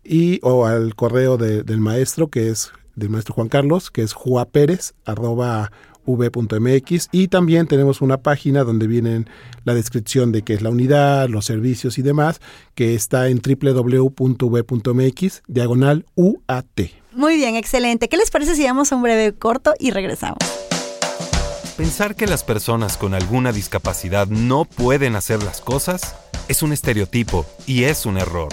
y 0.05 0.41
o 0.43 0.65
al 0.65 0.95
correo 0.95 1.37
del 1.37 1.81
maestro 1.81 2.29
que 2.29 2.49
es 2.49 2.73
del 2.99 3.11
maestro 3.11 3.35
Juan 3.35 3.49
Carlos, 3.49 3.91
que 3.91 4.03
es 4.03 4.13
juaperez.v.mx 4.13 7.09
y 7.13 7.29
también 7.29 7.67
tenemos 7.67 8.01
una 8.01 8.19
página 8.19 8.65
donde 8.65 8.87
vienen 8.87 9.29
la 9.65 9.75
descripción 9.75 10.33
de 10.33 10.43
qué 10.43 10.55
es 10.55 10.63
la 10.63 10.71
unidad, 10.71 11.29
los 11.29 11.45
servicios 11.45 11.99
y 11.99 12.03
demás, 12.03 12.41
que 12.75 12.95
está 12.95 13.29
en 13.29 13.41
www.v.mx, 13.41 15.43
diagonal 15.47 16.07
UAT. 16.15 16.81
Muy 17.13 17.37
bien, 17.37 17.57
excelente. 17.57 18.09
¿Qué 18.09 18.17
les 18.17 18.31
parece 18.31 18.55
si 18.55 18.65
damos 18.65 18.93
un 18.93 19.03
breve 19.03 19.35
corto 19.35 19.75
y 19.79 19.91
regresamos? 19.91 20.39
Pensar 21.77 22.17
que 22.17 22.27
las 22.27 22.43
personas 22.43 22.97
con 22.97 23.15
alguna 23.15 23.53
discapacidad 23.53 24.27
no 24.27 24.65
pueden 24.65 25.15
hacer 25.15 25.43
las 25.43 25.61
cosas 25.61 26.17
es 26.49 26.63
un 26.63 26.73
estereotipo 26.73 27.47
y 27.67 27.85
es 27.85 28.07
un 28.07 28.19
error. 28.19 28.49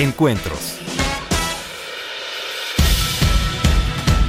Encuentros 0.00 0.77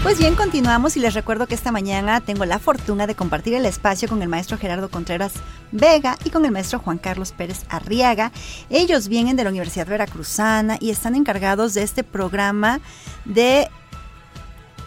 Pues 0.02 0.18
bien, 0.18 0.36
continuamos 0.36 0.96
y 0.96 1.02
les 1.02 1.14
recuerdo 1.14 1.46
que 1.46 1.56
esta 1.56 1.74
mañana 1.74 2.22
tengo 2.22 2.46
la 2.46 2.58
fortuna 2.58 3.06
de 3.06 3.16
compartir 3.16 3.54
el 3.54 3.66
espacio 3.66 4.08
con 4.08 4.22
el 4.22 4.30
maestro 4.30 4.58
Gerardo 4.58 4.90
Contreras 4.90 5.34
Vega 5.74 6.18
y 6.24 6.30
con 6.30 6.46
el 6.46 6.52
maestro 6.52 6.80
Juan 6.80 6.98
Carlos 6.98 7.34
Pérez 7.34 7.66
Arriaga. 7.68 8.32
Ellos 8.70 9.10
vienen 9.10 9.36
de 9.36 9.44
la 9.44 9.50
Universidad 9.50 9.88
Veracruzana 9.88 10.78
y 10.80 10.90
están 10.90 11.16
encargados 11.16 11.74
de 11.74 11.84
este 11.84 12.06
programa 12.06 12.80
de 13.26 13.70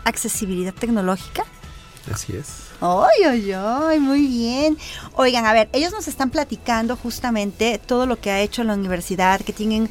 accesibilidad 0.05 0.73
tecnológica. 0.73 1.45
Así 2.11 2.35
es. 2.35 2.69
¡Ay, 2.81 3.23
ay, 3.29 3.53
ay! 3.53 4.01
Muy 4.01 4.27
bien. 4.27 4.79
Oigan, 5.13 5.45
a 5.45 5.53
ver, 5.53 5.69
ellos 5.75 5.93
nos 5.93 6.09
están 6.09 6.31
platicando 6.31 6.97
justamente 6.97 7.79
todo 7.79 8.07
lo 8.07 8.19
que 8.19 8.31
ha 8.31 8.41
hecho 8.41 8.65
la 8.65 8.75
universidad, 8.75 9.43
que 9.43 9.53
tienen 9.53 9.91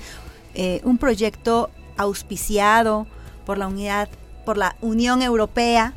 eh, 0.55 0.81
un 0.83 0.97
proyecto 0.97 1.69
auspiciado 1.95 3.05
por 3.45 3.59
la 3.59 3.67
unidad 3.67 4.09
por 4.45 4.57
la 4.57 4.75
Unión 4.81 5.21
Europea, 5.21 5.93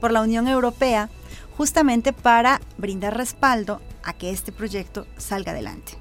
por 0.00 0.12
la 0.12 0.22
Unión 0.22 0.48
Europea, 0.48 1.08
justamente 1.56 2.12
para 2.12 2.60
brindar 2.78 3.16
respaldo 3.16 3.80
a 4.02 4.12
que 4.12 4.30
este 4.30 4.52
proyecto 4.52 5.06
salga 5.16 5.52
adelante. 5.52 5.92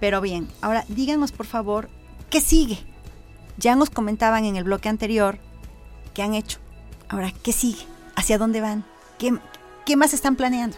Pero 0.00 0.20
bien, 0.20 0.48
ahora 0.60 0.84
díganos 0.88 1.32
por 1.32 1.46
favor, 1.46 1.88
¿qué 2.30 2.40
sigue? 2.40 2.78
Ya 3.56 3.74
nos 3.74 3.90
comentaban 3.90 4.44
en 4.44 4.56
el 4.56 4.64
bloque 4.64 4.88
anterior 4.88 5.38
qué 6.12 6.22
han 6.22 6.34
hecho. 6.34 6.58
Ahora, 7.08 7.32
¿qué 7.42 7.52
sigue? 7.52 7.86
¿Hacia 8.14 8.38
dónde 8.38 8.60
van? 8.60 8.84
¿Qué, 9.18 9.34
qué 9.86 9.96
más 9.96 10.12
están 10.12 10.36
planeando? 10.36 10.76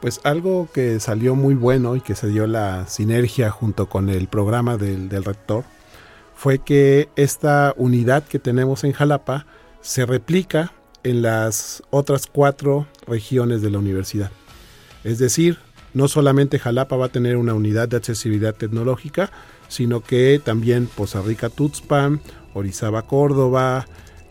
Pues 0.00 0.20
algo 0.24 0.68
que 0.72 1.00
salió 1.00 1.34
muy 1.34 1.54
bueno 1.54 1.96
y 1.96 2.00
que 2.00 2.14
se 2.14 2.28
dio 2.28 2.46
la 2.46 2.86
sinergia 2.86 3.50
junto 3.50 3.88
con 3.88 4.08
el 4.08 4.28
programa 4.28 4.76
del, 4.76 5.08
del 5.08 5.24
rector 5.24 5.64
fue 6.34 6.58
que 6.58 7.08
esta 7.16 7.74
unidad 7.76 8.24
que 8.24 8.38
tenemos 8.38 8.84
en 8.84 8.92
Jalapa 8.92 9.46
se 9.80 10.06
replica 10.06 10.72
en 11.02 11.22
las 11.22 11.82
otras 11.90 12.26
cuatro 12.26 12.86
regiones 13.06 13.62
de 13.62 13.70
la 13.70 13.78
universidad. 13.78 14.30
Es 15.04 15.18
decir, 15.18 15.58
no 15.92 16.08
solamente 16.08 16.58
Jalapa 16.58 16.96
va 16.96 17.06
a 17.06 17.10
tener 17.10 17.36
una 17.36 17.54
unidad 17.54 17.88
de 17.88 17.98
accesibilidad 17.98 18.54
tecnológica, 18.54 19.30
sino 19.68 20.00
que 20.00 20.40
también 20.42 20.86
Poza 20.86 21.22
Rica 21.22 21.50
Tuxpan, 21.50 22.20
Orizaba 22.54 23.02
Córdoba, 23.02 23.86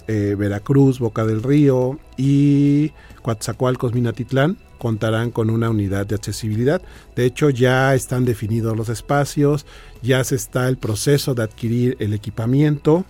eh, 0.07 0.35
Veracruz, 0.37 0.99
Boca 0.99 1.25
del 1.25 1.43
Río 1.43 1.99
y 2.17 2.91
Coatzacoalcos 3.21 3.93
Minatitlán 3.93 4.57
contarán 4.83 5.31
con 5.31 5.49
una 5.49 5.69
unidad 5.69 6.05
de 6.05 6.15
accesibilidad. 6.15 6.81
De 7.15 7.23
hecho, 7.23 7.49
ya 7.49 7.95
están 7.95 8.25
definidos 8.25 8.75
los 8.75 8.89
espacios, 8.89 9.65
ya 10.01 10.21
se 10.25 10.35
está 10.35 10.67
el 10.67 10.75
proceso 10.75 11.33
de 11.33 11.43
adquirir 11.43 11.95
el 11.99 12.11
equipamiento 12.13 13.05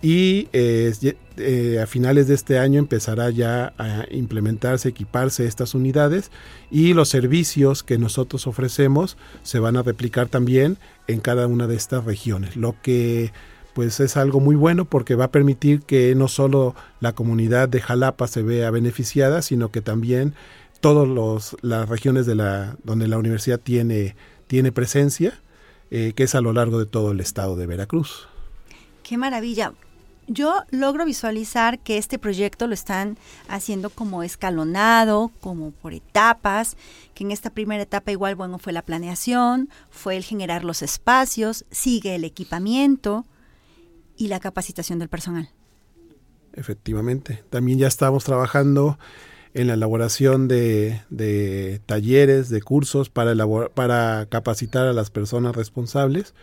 y 0.00 0.48
eh, 0.54 0.94
eh, 1.36 1.78
a 1.82 1.86
finales 1.86 2.26
de 2.26 2.34
este 2.34 2.58
año 2.58 2.78
empezará 2.78 3.28
ya 3.28 3.74
a 3.76 4.06
implementarse, 4.10 4.88
equiparse 4.88 5.44
estas 5.46 5.74
unidades 5.74 6.30
y 6.70 6.94
los 6.94 7.10
servicios 7.10 7.82
que 7.82 7.98
nosotros 7.98 8.46
ofrecemos 8.46 9.18
se 9.42 9.58
van 9.58 9.76
a 9.76 9.82
replicar 9.82 10.28
también 10.28 10.78
en 11.06 11.20
cada 11.20 11.46
una 11.46 11.66
de 11.66 11.76
estas 11.76 12.06
regiones, 12.06 12.56
lo 12.56 12.76
que 12.80 13.30
pues 13.74 14.00
es 14.00 14.16
algo 14.16 14.40
muy 14.40 14.54
bueno 14.54 14.84
porque 14.86 15.16
va 15.16 15.26
a 15.26 15.32
permitir 15.32 15.80
que 15.82 16.14
no 16.14 16.28
solo 16.28 16.74
la 17.00 17.12
comunidad 17.12 17.68
de 17.68 17.80
Jalapa 17.80 18.26
se 18.28 18.42
vea 18.42 18.70
beneficiada, 18.70 19.42
sino 19.42 19.70
que 19.70 19.82
también 19.82 20.34
todas 20.84 21.56
las 21.62 21.88
regiones 21.88 22.26
de 22.26 22.34
la, 22.34 22.76
donde 22.84 23.08
la 23.08 23.16
universidad 23.16 23.58
tiene, 23.58 24.16
tiene 24.46 24.70
presencia, 24.70 25.40
eh, 25.90 26.12
que 26.14 26.24
es 26.24 26.34
a 26.34 26.42
lo 26.42 26.52
largo 26.52 26.78
de 26.78 26.84
todo 26.84 27.12
el 27.12 27.20
estado 27.20 27.56
de 27.56 27.64
Veracruz. 27.64 28.28
Qué 29.02 29.16
maravilla. 29.16 29.72
Yo 30.26 30.62
logro 30.70 31.06
visualizar 31.06 31.78
que 31.78 31.96
este 31.96 32.18
proyecto 32.18 32.66
lo 32.66 32.74
están 32.74 33.16
haciendo 33.48 33.88
como 33.88 34.22
escalonado, 34.22 35.30
como 35.40 35.70
por 35.70 35.94
etapas, 35.94 36.76
que 37.14 37.24
en 37.24 37.30
esta 37.30 37.48
primera 37.48 37.82
etapa 37.82 38.12
igual, 38.12 38.34
bueno, 38.34 38.58
fue 38.58 38.74
la 38.74 38.82
planeación, 38.82 39.70
fue 39.88 40.18
el 40.18 40.22
generar 40.22 40.64
los 40.64 40.82
espacios, 40.82 41.64
sigue 41.70 42.14
el 42.14 42.24
equipamiento 42.24 43.24
y 44.18 44.28
la 44.28 44.38
capacitación 44.38 44.98
del 44.98 45.08
personal. 45.08 45.48
Efectivamente, 46.52 47.42
también 47.48 47.78
ya 47.78 47.86
estamos 47.86 48.22
trabajando 48.24 48.98
en 49.54 49.68
la 49.68 49.74
elaboración 49.74 50.48
de, 50.48 51.80
talleres, 51.86 52.48
de 52.48 52.60
cursos 52.60 53.08
para, 53.08 53.34
para 53.72 54.26
capacitar 54.26 54.86
a 54.86 54.92
las 54.92 55.10
personas 55.10 55.54
responsables 55.54 56.34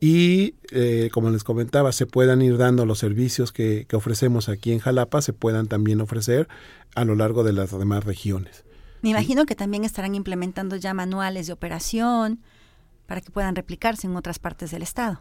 y, 0.00 0.54
eh, 0.72 1.10
como 1.12 1.30
les 1.30 1.44
comentaba, 1.44 1.92
se 1.92 2.06
puedan 2.06 2.42
ir 2.42 2.58
dando 2.58 2.84
los 2.84 2.98
servicios 2.98 3.52
que, 3.52 3.86
ofrecemos 3.92 4.48
aquí 4.48 4.72
en 4.72 4.78
Jalapa, 4.78 5.22
se 5.22 5.32
puedan 5.32 5.68
también 5.68 6.00
ofrecer 6.00 6.48
a 6.94 7.04
lo 7.04 7.14
largo 7.14 7.44
de 7.44 7.52
las 7.52 7.76
demás 7.76 8.04
regiones. 8.04 8.64
Me 9.02 9.10
imagino 9.10 9.46
que 9.46 9.54
también 9.54 9.84
estarán 9.84 10.14
implementando 10.14 10.76
ya 10.76 10.92
manuales 10.92 11.46
de 11.46 11.52
operación 11.52 12.40
para 13.06 13.20
que 13.20 13.30
puedan 13.30 13.54
replicarse 13.54 14.06
en 14.06 14.16
otras 14.16 14.38
partes 14.38 14.70
del 14.70 14.82
estado. 14.82 15.20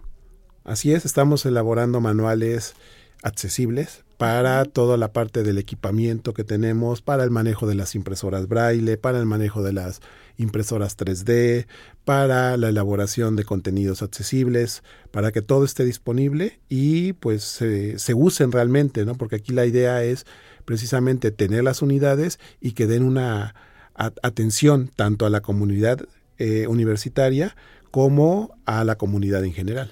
Así 0.63 0.91
es, 0.91 1.05
estamos 1.05 1.45
elaborando 1.45 2.01
manuales 2.01 2.75
accesibles 3.21 4.04
para 4.17 4.63
toda 4.65 4.97
la 4.97 5.11
parte 5.11 5.43
del 5.43 5.57
equipamiento 5.57 6.33
que 6.33 6.43
tenemos, 6.43 7.01
para 7.01 7.23
el 7.23 7.31
manejo 7.31 7.67
de 7.67 7.75
las 7.75 7.95
impresoras 7.95 8.47
braille, 8.47 8.97
para 8.97 9.19
el 9.19 9.25
manejo 9.25 9.61
de 9.61 9.73
las 9.73 10.01
impresoras 10.37 10.97
3D, 10.97 11.67
para 12.05 12.55
la 12.57 12.69
elaboración 12.69 13.35
de 13.35 13.43
contenidos 13.43 14.01
accesibles, 14.01 14.83
para 15.11 15.31
que 15.31 15.41
todo 15.41 15.65
esté 15.65 15.83
disponible 15.83 16.59
y 16.69 17.13
pues 17.13 17.43
se 17.43 18.13
usen 18.13 18.51
realmente, 18.51 19.05
¿no? 19.05 19.15
Porque 19.15 19.37
aquí 19.37 19.53
la 19.53 19.65
idea 19.65 20.03
es 20.03 20.25
precisamente 20.65 21.31
tener 21.31 21.63
las 21.63 21.81
unidades 21.81 22.39
y 22.59 22.71
que 22.71 22.87
den 22.87 23.03
una 23.03 23.55
atención 23.95 24.89
tanto 24.95 25.25
a 25.25 25.29
la 25.29 25.41
comunidad 25.41 26.05
eh, 26.37 26.67
universitaria 26.67 27.55
como 27.91 28.57
a 28.65 28.83
la 28.83 28.97
comunidad 28.97 29.45
en 29.45 29.53
general. 29.53 29.91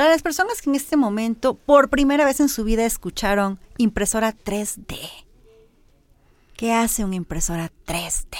Para 0.00 0.12
las 0.12 0.22
personas 0.22 0.62
que 0.62 0.70
en 0.70 0.76
este 0.76 0.96
momento 0.96 1.52
por 1.52 1.90
primera 1.90 2.24
vez 2.24 2.40
en 2.40 2.48
su 2.48 2.64
vida 2.64 2.86
escucharon 2.86 3.58
impresora 3.76 4.34
3D, 4.34 4.96
¿qué 6.56 6.72
hace 6.72 7.04
una 7.04 7.16
impresora 7.16 7.70
3D? 7.86 8.38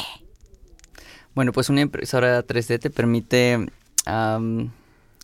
Bueno, 1.34 1.52
pues 1.52 1.68
una 1.68 1.82
impresora 1.82 2.46
3D 2.46 2.80
te 2.80 2.88
permite 2.88 3.66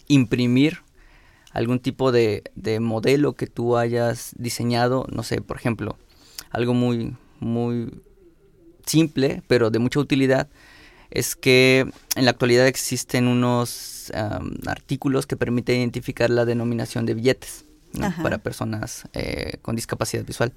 imprimir 0.08 0.82
algún 1.52 1.80
tipo 1.80 2.12
de, 2.12 2.42
modelo 2.82 3.32
que 3.32 3.46
tú 3.46 3.78
hayas 3.78 4.34
diseñado, 4.36 5.06
no 5.10 5.22
sé, 5.22 5.40
por 5.40 5.56
ejemplo, 5.56 5.96
algo 6.50 6.74
muy, 6.74 7.16
muy 7.40 8.02
simple, 8.84 9.42
pero 9.46 9.70
de 9.70 9.78
mucha 9.78 10.00
utilidad, 10.00 10.50
es 11.10 11.36
que 11.36 11.86
en 12.16 12.24
la 12.24 12.30
actualidad 12.30 12.66
existen 12.66 13.28
unos 13.28 14.12
artículos 14.66 15.26
que 15.26 15.36
permiten 15.36 15.78
identificar 15.78 16.30
la 16.30 16.44
denominación 16.44 17.06
de 17.06 17.14
billetes 17.14 17.64
para 18.22 18.38
personas 18.38 19.08
eh, 19.14 19.58
con 19.62 19.74
discapacidad 19.76 20.24
visual. 20.24 20.52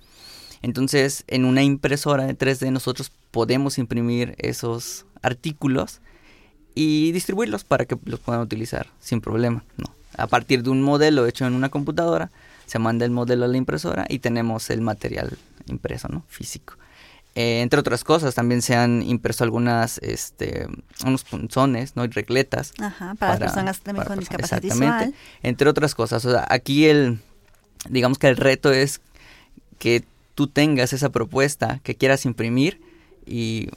Entonces, 0.61 1.23
en 1.27 1.45
una 1.45 1.63
impresora 1.63 2.25
de 2.25 2.37
3D 2.37 2.71
nosotros 2.71 3.11
podemos 3.31 3.77
imprimir 3.77 4.35
esos 4.37 5.05
artículos 5.21 6.01
y 6.75 7.11
distribuirlos 7.11 7.63
para 7.63 7.85
que 7.85 7.97
los 8.05 8.19
puedan 8.19 8.41
utilizar 8.41 8.87
sin 8.99 9.21
problema. 9.21 9.63
¿no? 9.77 9.85
A 10.17 10.27
partir 10.27 10.63
de 10.63 10.69
un 10.69 10.81
modelo 10.81 11.25
hecho 11.25 11.45
en 11.45 11.53
una 11.53 11.69
computadora, 11.69 12.29
se 12.65 12.77
manda 12.77 13.05
el 13.05 13.11
modelo 13.11 13.45
a 13.45 13.47
la 13.47 13.57
impresora 13.57 14.05
y 14.09 14.19
tenemos 14.19 14.69
el 14.69 14.81
material 14.81 15.37
impreso, 15.67 16.07
¿no? 16.07 16.23
Físico. 16.27 16.75
Eh, 17.35 17.61
entre 17.61 17.79
otras 17.79 18.03
cosas, 18.03 18.35
también 18.35 18.61
se 18.61 18.75
han 18.75 19.03
impreso 19.03 19.43
algunas, 19.43 19.99
este, 19.99 20.67
unos 21.05 21.23
punzones, 21.23 21.95
¿no? 21.95 22.03
Y 22.05 22.07
regletas. 22.07 22.73
Ajá, 22.79 23.15
para, 23.15 23.33
las 23.33 23.39
personas 23.39 23.79
también 23.81 24.07
con 24.07 24.19
discapacidad 24.19 24.63
exactamente, 24.63 25.17
Entre 25.43 25.69
otras 25.69 25.95
cosas. 25.95 26.25
O 26.25 26.31
sea, 26.31 26.45
aquí 26.49 26.87
el, 26.87 27.19
digamos 27.87 28.17
que 28.17 28.27
el 28.27 28.37
reto 28.37 28.71
es 28.71 29.01
que 29.77 30.03
tú 30.35 30.47
tengas 30.47 30.93
esa 30.93 31.09
propuesta 31.09 31.79
que 31.83 31.95
quieras 31.95 32.25
imprimir 32.25 32.81
y 33.25 33.69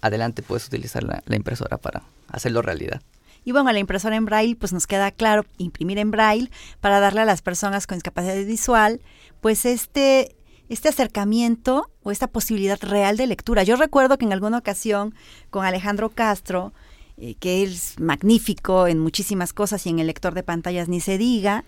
adelante 0.00 0.42
puedes 0.42 0.66
utilizar 0.66 1.02
la, 1.02 1.22
la 1.26 1.36
impresora 1.36 1.76
para 1.76 2.02
hacerlo 2.28 2.62
realidad. 2.62 3.00
Y 3.44 3.52
bueno, 3.52 3.70
la 3.70 3.78
impresora 3.78 4.16
en 4.16 4.24
braille, 4.24 4.56
pues 4.56 4.72
nos 4.72 4.86
queda 4.86 5.12
claro 5.12 5.44
imprimir 5.58 5.98
en 5.98 6.10
braille 6.10 6.50
para 6.80 6.98
darle 6.98 7.20
a 7.20 7.24
las 7.24 7.42
personas 7.42 7.86
con 7.86 7.96
discapacidad 7.96 8.34
visual, 8.44 9.00
pues 9.40 9.64
este 9.64 10.35
este 10.68 10.88
acercamiento 10.88 11.90
o 12.02 12.10
esta 12.10 12.26
posibilidad 12.26 12.78
real 12.80 13.16
de 13.16 13.26
lectura. 13.26 13.62
Yo 13.62 13.76
recuerdo 13.76 14.18
que 14.18 14.24
en 14.24 14.32
alguna 14.32 14.58
ocasión 14.58 15.14
con 15.50 15.64
Alejandro 15.64 16.10
Castro, 16.10 16.72
eh, 17.16 17.34
que 17.36 17.62
es 17.62 17.98
magnífico 17.98 18.86
en 18.86 18.98
muchísimas 18.98 19.52
cosas 19.52 19.86
y 19.86 19.90
en 19.90 19.98
el 19.98 20.08
lector 20.08 20.34
de 20.34 20.42
pantallas 20.42 20.88
ni 20.88 21.00
se 21.00 21.18
diga, 21.18 21.64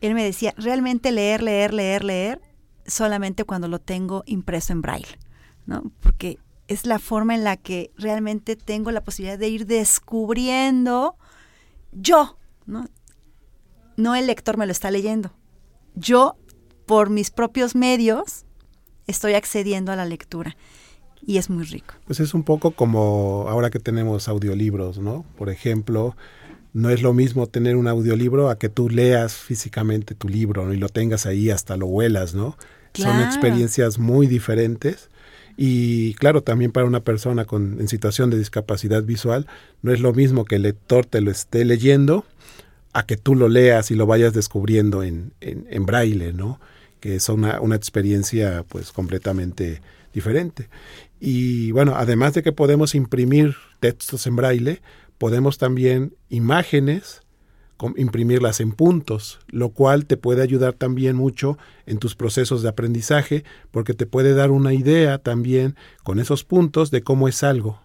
él 0.00 0.14
me 0.14 0.22
decía, 0.22 0.54
realmente 0.56 1.10
leer, 1.10 1.42
leer, 1.42 1.74
leer, 1.74 2.04
leer, 2.04 2.40
solamente 2.86 3.44
cuando 3.44 3.68
lo 3.68 3.80
tengo 3.80 4.22
impreso 4.26 4.72
en 4.72 4.82
braille, 4.82 5.18
¿no? 5.66 5.90
Porque 6.00 6.38
es 6.68 6.86
la 6.86 6.98
forma 6.98 7.34
en 7.34 7.44
la 7.44 7.56
que 7.56 7.90
realmente 7.96 8.56
tengo 8.56 8.90
la 8.90 9.02
posibilidad 9.02 9.38
de 9.38 9.48
ir 9.48 9.66
descubriendo 9.66 11.16
yo, 11.92 12.38
¿no? 12.66 12.86
No 13.96 14.14
el 14.14 14.26
lector 14.26 14.56
me 14.56 14.66
lo 14.66 14.72
está 14.72 14.90
leyendo. 14.90 15.32
Yo 15.94 16.36
por 16.88 17.10
mis 17.10 17.30
propios 17.30 17.76
medios 17.76 18.46
estoy 19.06 19.34
accediendo 19.34 19.92
a 19.92 19.96
la 19.96 20.06
lectura 20.06 20.56
y 21.24 21.36
es 21.36 21.50
muy 21.50 21.64
rico. 21.64 21.94
Pues 22.06 22.18
es 22.18 22.32
un 22.32 22.42
poco 22.42 22.70
como 22.70 23.44
ahora 23.48 23.68
que 23.68 23.78
tenemos 23.78 24.26
audiolibros, 24.26 24.98
¿no? 24.98 25.26
Por 25.36 25.50
ejemplo, 25.50 26.16
no 26.72 26.88
es 26.88 27.02
lo 27.02 27.12
mismo 27.12 27.46
tener 27.46 27.76
un 27.76 27.88
audiolibro 27.88 28.48
a 28.48 28.58
que 28.58 28.70
tú 28.70 28.88
leas 28.88 29.34
físicamente 29.34 30.14
tu 30.14 30.28
libro 30.28 30.64
¿no? 30.64 30.72
y 30.72 30.78
lo 30.78 30.88
tengas 30.88 31.26
ahí 31.26 31.50
hasta 31.50 31.76
lo 31.76 31.86
huelas, 31.86 32.34
¿no? 32.34 32.56
Son 32.94 33.20
experiencias 33.20 33.98
muy 33.98 34.26
diferentes. 34.26 35.10
Y 35.58 36.14
claro, 36.14 36.42
también 36.42 36.72
para 36.72 36.86
una 36.86 37.00
persona 37.00 37.44
con, 37.44 37.80
en 37.80 37.88
situación 37.88 38.30
de 38.30 38.38
discapacidad 38.38 39.02
visual, 39.02 39.46
no 39.82 39.92
es 39.92 40.00
lo 40.00 40.14
mismo 40.14 40.46
que 40.46 40.56
el 40.56 40.62
lector 40.62 41.04
te 41.04 41.20
lo 41.20 41.30
esté 41.30 41.66
leyendo 41.66 42.24
a 42.94 43.04
que 43.04 43.18
tú 43.18 43.34
lo 43.34 43.48
leas 43.48 43.90
y 43.90 43.94
lo 43.94 44.06
vayas 44.06 44.32
descubriendo 44.32 45.02
en, 45.02 45.32
en, 45.40 45.66
en 45.68 45.84
braille, 45.84 46.32
¿no? 46.32 46.58
Que 47.00 47.16
es 47.16 47.28
una, 47.28 47.60
una 47.60 47.76
experiencia 47.76 48.64
pues 48.68 48.92
completamente 48.92 49.80
diferente. 50.12 50.68
Y 51.20 51.72
bueno, 51.72 51.94
además 51.96 52.34
de 52.34 52.42
que 52.42 52.52
podemos 52.52 52.94
imprimir 52.94 53.56
textos 53.80 54.26
en 54.26 54.36
braille, 54.36 54.80
podemos 55.18 55.58
también 55.58 56.14
imágenes, 56.28 57.22
imprimirlas 57.96 58.60
en 58.60 58.72
puntos, 58.72 59.38
lo 59.48 59.70
cual 59.70 60.06
te 60.06 60.16
puede 60.16 60.42
ayudar 60.42 60.72
también 60.72 61.16
mucho 61.16 61.58
en 61.86 61.98
tus 61.98 62.14
procesos 62.14 62.62
de 62.62 62.68
aprendizaje, 62.68 63.44
porque 63.70 63.94
te 63.94 64.06
puede 64.06 64.34
dar 64.34 64.50
una 64.50 64.74
idea 64.74 65.18
también 65.18 65.76
con 66.02 66.18
esos 66.18 66.44
puntos 66.44 66.90
de 66.90 67.02
cómo 67.02 67.28
es 67.28 67.42
algo. 67.42 67.80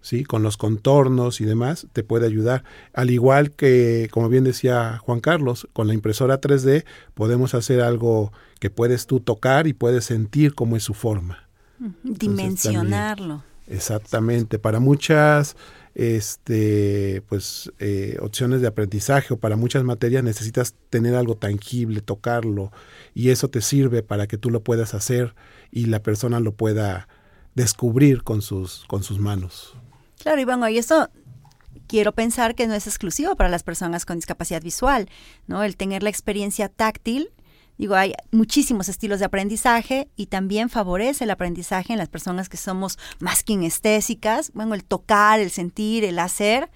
¿Sí? 0.00 0.24
con 0.24 0.42
los 0.42 0.56
contornos 0.56 1.40
y 1.40 1.44
demás, 1.44 1.86
te 1.92 2.02
puede 2.02 2.26
ayudar. 2.26 2.64
Al 2.92 3.10
igual 3.10 3.50
que, 3.50 4.08
como 4.10 4.28
bien 4.28 4.44
decía 4.44 4.98
Juan 4.98 5.20
Carlos, 5.20 5.68
con 5.72 5.86
la 5.86 5.94
impresora 5.94 6.40
3D 6.40 6.84
podemos 7.14 7.54
hacer 7.54 7.80
algo 7.80 8.32
que 8.58 8.70
puedes 8.70 9.06
tú 9.06 9.20
tocar 9.20 9.66
y 9.66 9.72
puedes 9.72 10.04
sentir 10.04 10.54
cómo 10.54 10.76
es 10.76 10.82
su 10.82 10.94
forma. 10.94 11.48
Dimensionarlo. 12.02 13.42
exactamente. 13.66 14.58
Para 14.58 14.80
muchas 14.80 15.56
este 15.94 17.22
pues 17.28 17.72
eh, 17.78 18.16
opciones 18.20 18.60
de 18.60 18.68
aprendizaje 18.68 19.34
o 19.34 19.38
para 19.38 19.56
muchas 19.56 19.82
materias 19.82 20.22
necesitas 20.22 20.74
tener 20.88 21.14
algo 21.16 21.36
tangible 21.36 22.00
tocarlo 22.00 22.70
y 23.12 23.30
eso 23.30 23.48
te 23.48 23.60
sirve 23.60 24.02
para 24.02 24.26
que 24.28 24.38
tú 24.38 24.50
lo 24.50 24.62
puedas 24.62 24.94
hacer 24.94 25.34
y 25.72 25.86
la 25.86 26.00
persona 26.02 26.38
lo 26.38 26.52
pueda 26.52 27.08
descubrir 27.54 28.22
con 28.22 28.40
sus 28.40 28.84
con 28.86 29.02
sus 29.02 29.18
manos 29.18 29.74
Claro, 30.22 30.40
y 30.40 30.44
bueno, 30.44 30.68
y 30.68 30.78
eso 30.78 31.08
quiero 31.86 32.12
pensar 32.12 32.54
que 32.54 32.66
no 32.66 32.74
es 32.74 32.86
exclusivo 32.86 33.36
para 33.36 33.48
las 33.48 33.62
personas 33.62 34.04
con 34.04 34.16
discapacidad 34.16 34.62
visual, 34.62 35.08
¿no? 35.46 35.62
El 35.62 35.76
tener 35.76 36.02
la 36.02 36.10
experiencia 36.10 36.68
táctil, 36.68 37.30
digo, 37.78 37.94
hay 37.94 38.14
muchísimos 38.30 38.88
estilos 38.88 39.18
de 39.18 39.24
aprendizaje 39.24 40.08
y 40.16 40.26
también 40.26 40.68
favorece 40.68 41.24
el 41.24 41.30
aprendizaje 41.30 41.92
en 41.92 41.98
las 41.98 42.08
personas 42.08 42.48
que 42.48 42.58
somos 42.58 42.98
más 43.18 43.42
kinestésicas, 43.42 44.52
bueno, 44.52 44.74
el 44.74 44.84
tocar, 44.84 45.40
el 45.40 45.50
sentir, 45.50 46.04
el 46.04 46.18
hacer, 46.18 46.70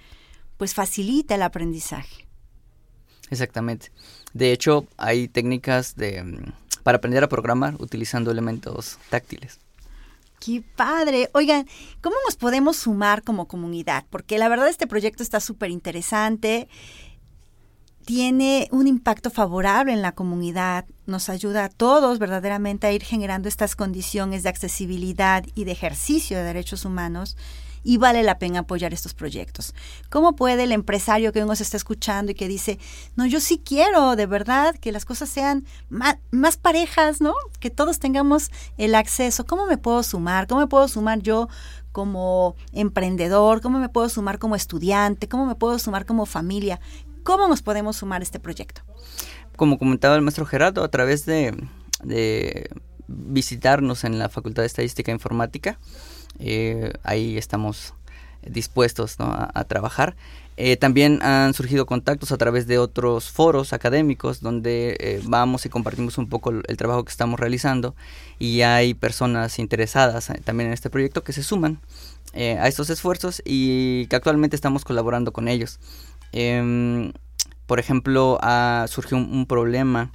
pues 0.57 0.75
facilita 0.75 1.35
el 1.35 1.43
aprendizaje. 1.43 2.27
Exactamente. 3.31 3.93
De 4.33 4.53
hecho, 4.53 4.87
hay 4.97 5.29
técnicas 5.29 5.97
de 5.97 6.23
mm, 6.23 6.53
para 6.83 6.99
aprender 6.99 7.23
a 7.23 7.29
programar 7.29 7.77
utilizando 7.79 8.31
elementos 8.31 8.99
táctiles. 9.11 9.59
Qué 10.45 10.63
padre. 10.77 11.31
Oigan, 11.33 11.67
¿cómo 12.03 12.17
nos 12.27 12.37
podemos 12.37 12.77
sumar 12.77 13.23
como 13.23 13.49
comunidad? 13.49 14.05
Porque 14.11 14.37
la 14.37 14.49
verdad 14.49 14.69
este 14.69 14.87
proyecto 14.87 15.23
está 15.23 15.41
súper 15.41 15.71
interesante, 15.71 16.69
tiene 18.05 18.69
un 18.71 18.87
impacto 18.87 19.31
favorable 19.31 19.95
en 19.95 20.03
la 20.03 20.13
comunidad, 20.13 20.85
nos 21.07 21.31
ayuda 21.31 21.65
a 21.65 21.69
todos 21.71 22.19
verdaderamente 22.19 22.87
a 22.87 22.93
ir 22.93 23.03
generando 23.03 23.49
estas 23.49 23.75
condiciones 23.75 24.43
de 24.43 24.51
accesibilidad 24.51 25.45
y 25.55 25.65
de 25.65 25.73
ejercicio 25.73 26.37
de 26.37 26.45
derechos 26.45 26.85
humanos 26.85 27.39
y 27.85 27.99
vale 27.99 28.23
la 28.23 28.39
pena 28.39 28.61
apoyar 28.61 28.93
estos 28.93 29.15
proyectos. 29.15 29.75
¿Cómo 30.11 30.35
puede 30.35 30.65
el 30.65 30.73
empresario 30.73 31.33
que 31.33 31.45
nos 31.45 31.61
está 31.61 31.77
escuchando 31.77 32.33
y 32.33 32.35
que 32.35 32.49
dice, 32.49 32.79
no, 33.15 33.27
yo 33.27 33.39
sí 33.39 33.61
quiero 33.65 34.17
de 34.17 34.27
verdad 34.27 34.75
que 34.75 34.91
las 34.91 35.05
cosas 35.05 35.29
sean 35.29 35.65
más, 35.91 36.17
más 36.31 36.57
parejas, 36.57 37.21
¿no? 37.21 37.35
Que 37.61 37.71
todos 37.71 37.99
tengamos 37.99 38.51
el 38.79 38.95
acceso. 38.95 39.45
¿Cómo 39.45 39.67
me 39.67 39.77
puedo 39.77 40.03
sumar? 40.03 40.47
¿Cómo 40.47 40.63
me 40.63 40.67
puedo 40.67 40.89
sumar 40.89 41.21
yo 41.21 41.49
como 41.93 42.57
emprendedor? 42.73 43.61
¿Cómo 43.61 43.79
me 43.79 43.91
puedo 43.91 44.09
sumar 44.09 44.39
como 44.39 44.57
estudiante? 44.57 45.29
¿Cómo 45.29 45.47
me 45.47 45.55
puedo 45.55 45.79
sumar 45.79 46.07
como 46.07 46.27
familia? 46.27 46.81
¿Cómo 47.23 47.47
nos 47.49 47.63
podemos 47.63 47.97
sumar 47.97 48.23
a 48.23 48.25
este 48.25 48.41
proyecto? 48.41 48.83
Como 49.57 49.79
comentaba 49.79 50.17
el 50.17 50.23
maestro 50.23 50.47
Gerardo, 50.47 50.83
a 50.83 50.91
través 50.91 51.27
de, 51.27 51.55
de 52.03 52.69
visitarnos 53.07 54.05
en 54.05 54.19
la 54.19 54.29
Facultad 54.29 54.63
de 54.63 54.67
Estadística 54.67 55.13
e 55.13 55.15
Informática, 55.15 55.79
eh, 56.39 56.93
ahí 57.03 57.37
estamos 57.39 57.95
dispuestos 58.47 59.17
a, 59.19 59.65
trabajar. 59.65 60.17
Eh, 60.57 60.77
también 60.77 61.21
han 61.23 61.53
surgido 61.55 61.87
contactos 61.87 62.31
a 62.31 62.37
través 62.37 62.67
de 62.67 62.79
otros 62.79 63.31
foros 63.31 63.73
académicos 63.73 64.41
donde 64.41 64.97
eh, 65.01 65.21
vamos 65.25 65.67
y 65.67 65.69
compartimos 65.69 66.17
un 66.19 66.29
poco 66.29 66.51
el, 66.51 66.77
trabajo 66.77 67.05
que 67.05 67.11
estamos 67.11 67.41
realizando 67.41 67.97
y 68.39 68.61
hay 68.61 68.95
personas 68.95 69.59
interesadas 69.59 70.31
también 70.45 70.69
en 70.69 70.75
este 70.75 70.91
proyecto 70.91 71.25
que 71.25 71.33
se 71.33 71.43
suman 71.43 71.81
a 72.35 72.67
estos 72.67 72.91
esfuerzos 72.91 73.43
y 73.45 74.07
que 74.09 74.17
actualmente 74.17 74.57
estamos 74.57 74.85
colaborando 74.85 75.33
con 75.33 75.47
ellos. 75.49 75.79
Em, 76.33 77.13
por 77.67 77.79
ejemplo, 77.79 78.39
surgió 78.89 79.17
un, 79.17 79.47
problema 79.47 80.11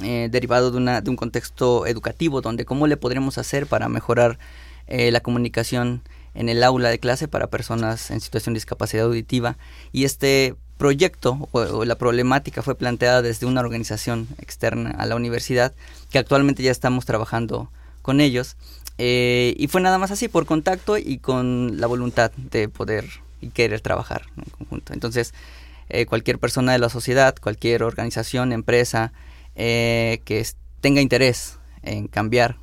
derivado 0.00 0.70
de, 0.70 0.76
una, 0.76 1.00
de 1.00 1.10
un 1.10 1.16
contexto 1.16 1.86
educativo 1.86 2.40
donde 2.40 2.64
cómo 2.64 2.86
le 2.86 2.96
podremos 2.96 3.38
hacer 3.38 3.66
para 3.66 3.88
mejorar 3.88 4.38
la 4.92 5.20
comunicación 5.20 6.02
en 6.34 6.48
el 6.48 6.62
aula 6.62 6.90
de 6.90 6.98
clase 6.98 7.28
para 7.28 7.48
personas 7.48 8.10
en 8.10 8.20
situación 8.20 8.54
de 8.54 8.58
discapacidad 8.58 9.06
auditiva. 9.06 9.56
Y 9.92 10.04
este 10.04 10.54
proyecto 10.82 11.48
o, 11.52 11.84
la 11.84 11.96
problemática 11.96 12.62
fue 12.62 12.74
planteada 12.74 13.22
desde 13.22 13.46
una 13.46 13.60
organización 13.60 14.26
externa 14.38 14.90
a 14.90 15.06
la 15.06 15.14
universidad 15.14 15.72
que 16.10 16.18
actualmente 16.18 16.62
ya 16.62 16.70
estamos 16.70 17.04
trabajando 17.04 17.70
con 18.02 18.20
ellos. 18.20 18.56
Eh, 18.98 19.54
y 19.56 19.68
fue 19.68 19.80
nada 19.80 19.98
más 19.98 20.10
así 20.10 20.28
por 20.28 20.44
contacto 20.44 20.98
y 20.98 21.18
con 21.18 21.80
la 21.80 21.86
voluntad 21.86 22.32
de 22.32 22.68
poder 22.68 23.06
y 23.40 23.50
querer 23.50 23.80
trabajar 23.80 24.22
en 24.36 24.44
conjunto. 24.50 24.92
Entonces 24.92 25.34
eh, 25.88 26.06
cualquier 26.06 26.38
persona 26.38 26.72
de 26.72 26.78
la 26.78 26.88
sociedad 26.88 27.34
cualquier 27.40 27.82
organización 27.82 28.52
empresa 28.52 29.12
eh, 29.54 30.20
que 30.24 30.44
tenga 30.80 31.00
interés 31.00 31.58
en 31.82 32.08
cambiar 32.08 32.56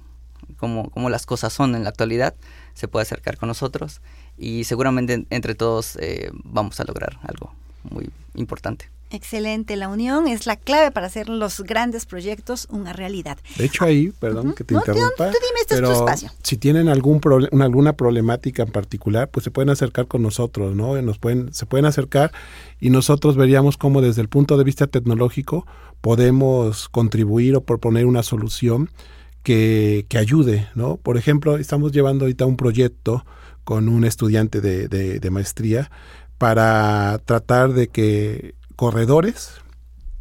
como, 0.60 0.90
como 0.92 1.10
las 1.10 1.26
cosas 1.26 1.54
son 1.54 1.76
en 1.76 1.84
la 1.84 1.90
actualidad 1.90 2.36
se 2.74 2.88
puede 2.88 3.04
acercar 3.04 3.38
con 3.38 3.48
nosotros 3.48 4.02
y 4.38 4.64
seguramente 4.64 5.26
entre 5.30 5.56
todos 5.56 5.98
eh, 5.98 6.32
vamos 6.44 6.80
a 6.80 6.84
lograr 6.86 7.20
algo 7.24 7.54
muy 7.84 8.10
importante. 8.36 8.90
Excelente, 9.12 9.76
la 9.76 9.90
unión 9.90 10.28
es 10.28 10.46
la 10.46 10.56
clave 10.56 10.92
para 10.92 11.08
hacer 11.08 11.30
los 11.30 11.62
grandes 11.62 12.06
proyectos 12.06 12.68
una 12.70 12.94
realidad. 12.94 13.40
De 13.58 13.66
hecho 13.66 13.84
ahí, 13.84 14.14
perdón 14.20 14.54
que 14.54 14.64
te 14.64 14.76
interrumpa, 14.76 15.26
dime, 15.26 15.60
este 15.62 15.76
es 15.76 15.82
tu 15.82 15.92
espacio. 15.92 16.32
si 16.44 16.58
tienen 16.58 16.90
algún 16.90 17.20
alguna 17.60 17.94
problemática 17.94 18.62
en 18.62 18.72
particular, 18.72 19.28
pues 19.28 19.44
se 19.44 19.52
pueden 19.52 19.72
acercar 19.72 20.06
con 20.06 20.22
nosotros, 20.22 20.76
¿no? 20.76 21.02
Nos 21.02 21.18
pueden, 21.18 21.52
se 21.56 21.66
pueden 21.66 21.86
acercar 21.86 22.32
y 22.80 22.92
nosotros 22.92 23.36
veríamos 23.36 23.78
cómo 23.78 24.02
desde 24.02 24.22
el 24.22 24.30
punto 24.30 24.58
de 24.58 24.64
vista 24.64 24.86
tecnológico 24.86 25.66
podemos 26.02 26.88
contribuir 26.88 27.56
o 27.56 27.62
proponer 27.62 28.06
una 28.06 28.22
solución 28.22 28.92
que, 29.44 30.06
ayude, 30.18 30.68
¿no? 30.76 30.98
Por 30.98 31.18
ejemplo, 31.18 31.58
estamos 31.58 31.92
llevando 31.92 32.26
ahorita 32.26 32.46
un 32.46 32.58
proyecto 32.58 33.26
con 33.64 33.90
un 33.90 34.04
estudiante 34.04 34.62
de, 34.62 34.88
de, 34.88 35.30
maestría 35.30 35.92
para 36.38 37.20
tratar 37.26 37.74
de 37.74 37.88
que 37.88 38.56
corredores 38.76 39.54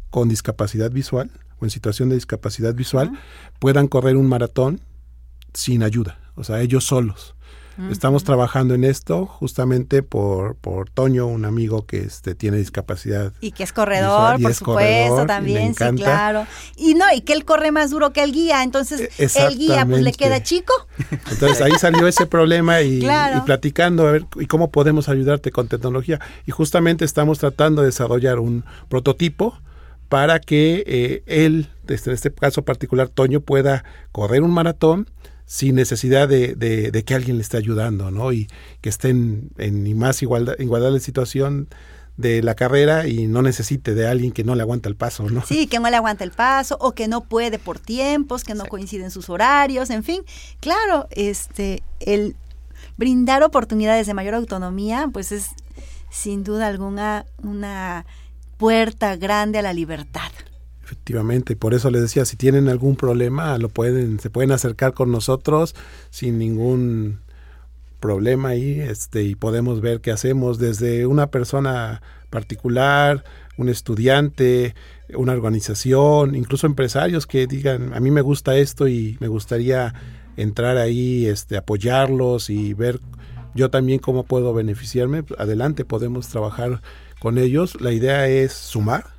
con 0.09 0.29
discapacidad 0.29 0.91
visual 0.91 1.31
o 1.59 1.65
en 1.65 1.71
situación 1.71 2.09
de 2.09 2.15
discapacidad 2.15 2.73
visual 2.73 3.11
puedan 3.59 3.87
correr 3.87 4.17
un 4.17 4.27
maratón 4.27 4.81
sin 5.53 5.83
ayuda, 5.83 6.19
o 6.35 6.43
sea, 6.43 6.61
ellos 6.61 6.85
solos. 6.85 7.35
Estamos 7.89 8.23
trabajando 8.23 8.73
en 8.73 8.83
esto 8.83 9.25
justamente 9.25 10.03
por, 10.03 10.55
por 10.55 10.89
Toño, 10.89 11.27
un 11.27 11.45
amigo 11.45 11.85
que 11.85 11.99
este, 11.99 12.35
tiene 12.35 12.57
discapacidad. 12.57 13.31
Y 13.39 13.51
que 13.51 13.63
es 13.63 13.71
corredor, 13.71 14.41
por 14.41 14.53
supuesto, 14.53 15.25
también, 15.25 15.73
sí, 15.73 15.85
claro. 15.95 16.45
Y 16.75 16.95
no, 16.95 17.05
y 17.13 17.21
que 17.21 17.33
él 17.33 17.45
corre 17.45 17.71
más 17.71 17.91
duro 17.91 18.11
que 18.11 18.21
el 18.23 18.33
guía, 18.33 18.63
entonces 18.63 19.09
el 19.17 19.57
guía 19.57 19.85
pues 19.85 20.01
le 20.01 20.11
queda 20.11 20.43
chico. 20.43 20.73
Entonces 21.31 21.61
ahí 21.61 21.71
salió 21.79 22.07
ese 22.07 22.25
problema 22.25 22.81
y, 22.81 22.99
y, 22.99 23.41
platicando 23.45 24.07
a 24.07 24.11
ver 24.11 24.25
y 24.39 24.45
cómo 24.47 24.71
podemos 24.71 25.07
ayudarte 25.09 25.51
con 25.51 25.67
tecnología. 25.67 26.19
Y 26.45 26.51
justamente 26.51 27.05
estamos 27.05 27.39
tratando 27.39 27.81
de 27.81 27.87
desarrollar 27.87 28.39
un 28.39 28.65
prototipo 28.89 29.57
para 30.09 30.39
que 30.39 30.83
eh, 30.87 31.23
él, 31.27 31.69
desde 31.83 32.13
este 32.13 32.31
caso 32.31 32.63
particular, 32.63 33.09
Toño, 33.09 33.41
pueda 33.41 33.83
correr 34.11 34.41
un 34.41 34.51
maratón 34.51 35.07
sin 35.49 35.73
necesidad 35.73 36.29
de, 36.29 36.53
de, 36.53 37.03
que 37.03 37.15
alguien 37.15 37.37
le 37.37 37.41
esté 37.41 37.57
ayudando, 37.57 38.11
¿no? 38.11 38.31
Y 38.31 38.47
que 38.81 38.89
estén 38.89 39.49
en, 39.57 39.97
más 39.97 40.21
igualdad, 40.21 40.53
igualdad 40.59 40.93
de 40.93 40.99
situación 40.99 41.69
de 42.17 42.43
la 42.43 42.53
carrera 42.53 43.07
y 43.07 43.25
no 43.25 43.41
necesite 43.41 43.95
de 43.95 44.07
alguien 44.07 44.31
que 44.31 44.43
no 44.43 44.53
le 44.53 44.61
aguanta 44.61 44.89
el 44.89 44.95
paso, 44.95 45.27
¿no? 45.27 45.43
Sí, 45.43 45.65
que 45.65 45.79
no 45.79 45.89
le 45.89 45.95
aguanta 45.95 46.23
el 46.23 46.29
paso 46.29 46.77
o 46.79 46.91
que 46.91 47.07
no 47.07 47.21
puede 47.21 47.57
por 47.57 47.79
tiempos, 47.79 48.43
que 48.43 48.53
no 48.53 48.67
coinciden 48.67 49.09
sus 49.09 49.27
horarios, 49.27 49.89
en 49.89 50.03
fin. 50.03 50.21
Claro, 50.59 51.07
este 51.09 51.81
el 51.99 52.35
brindar 52.97 53.41
oportunidades 53.41 54.05
de 54.05 54.13
mayor 54.13 54.35
autonomía, 54.35 55.09
pues 55.11 55.31
es 55.31 55.47
sin 56.11 56.43
duda 56.43 56.67
alguna 56.67 57.25
una 57.41 58.05
puerta 58.57 59.15
grande 59.15 59.57
a 59.57 59.63
la 59.63 59.73
libertad. 59.73 60.31
Efectivamente, 60.89 61.55
por 61.55 61.75
eso 61.75 61.91
les 61.91 62.01
decía, 62.01 62.25
si 62.25 62.35
tienen 62.35 62.67
algún 62.67 62.95
problema, 62.95 63.55
lo 63.59 63.69
pueden, 63.69 64.19
se 64.19 64.31
pueden 64.31 64.51
acercar 64.51 64.95
con 64.95 65.11
nosotros 65.11 65.75
sin 66.09 66.39
ningún 66.39 67.19
problema 67.99 68.49
ahí, 68.49 68.79
este, 68.79 69.21
y 69.21 69.35
podemos 69.35 69.81
ver 69.81 70.01
qué 70.01 70.09
hacemos 70.09 70.57
desde 70.57 71.05
una 71.05 71.27
persona 71.27 72.01
particular, 72.31 73.23
un 73.55 73.69
estudiante, 73.69 74.73
una 75.13 75.33
organización, 75.33 76.33
incluso 76.33 76.65
empresarios 76.65 77.27
que 77.27 77.45
digan, 77.45 77.93
a 77.93 77.99
mí 77.99 78.09
me 78.09 78.21
gusta 78.21 78.57
esto 78.57 78.87
y 78.87 79.15
me 79.19 79.27
gustaría 79.27 79.93
entrar 80.37 80.77
ahí, 80.77 81.27
este, 81.27 81.55
apoyarlos 81.55 82.49
y 82.49 82.73
ver 82.73 82.99
yo 83.53 83.69
también 83.69 83.99
cómo 83.99 84.23
puedo 84.23 84.55
beneficiarme. 84.55 85.23
Adelante, 85.37 85.85
podemos 85.85 86.29
trabajar 86.29 86.81
con 87.19 87.37
ellos. 87.37 87.79
La 87.79 87.91
idea 87.91 88.27
es 88.27 88.53
sumar, 88.53 89.18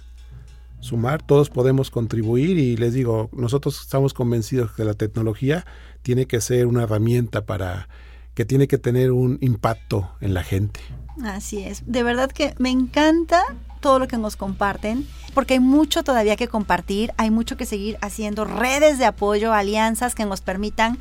sumar, 0.81 1.23
todos 1.23 1.51
podemos 1.51 1.91
contribuir 1.91 2.59
y 2.59 2.77
les 2.77 2.95
digo, 2.95 3.29
nosotros 3.33 3.81
estamos 3.81 4.15
convencidos 4.15 4.73
que 4.73 4.85
la 4.85 4.95
tecnología 4.95 5.65
tiene 6.03 6.27
que 6.27 6.41
ser 6.41 6.67
una 6.67 6.83
herramienta 6.83 7.45
para 7.45 7.89
que 8.35 8.45
tiene 8.45 8.69
que 8.69 8.79
tener 8.79 9.13
un 9.13 9.39
impacto 9.41 10.11
en 10.21 10.35
la 10.35 10.43
gente. 10.43 10.81
Así 11.23 11.63
es, 11.63 11.83
de 11.87 12.03
verdad 12.03 12.31
que 12.31 12.55
me 12.59 12.71
encanta 12.71 13.43
todo 13.81 13.99
lo 13.99 14.09
que 14.09 14.19
nos 14.19 14.37
comparten, 14.37 15.07
porque 15.35 15.55
hay 15.55 15.61
mucho 15.61 16.03
todavía 16.03 16.37
que 16.37 16.49
compartir, 16.49 17.13
hay 17.17 17.31
mucho 17.31 17.57
que 17.57 17.67
seguir 17.67 17.99
haciendo, 18.01 18.45
redes 18.45 18.99
de 18.99 19.07
apoyo, 19.07 19.53
alianzas 19.53 20.15
que 20.15 20.25
nos 20.25 20.41
permitan 20.41 20.99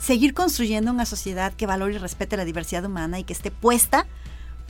seguir 0.00 0.34
construyendo 0.34 0.90
una 0.90 1.06
sociedad 1.06 1.52
que 1.52 1.66
valore 1.66 1.94
y 1.94 1.98
respete 1.98 2.36
la 2.36 2.44
diversidad 2.44 2.84
humana 2.84 3.20
y 3.20 3.24
que 3.24 3.32
esté 3.32 3.50
puesta 3.50 4.06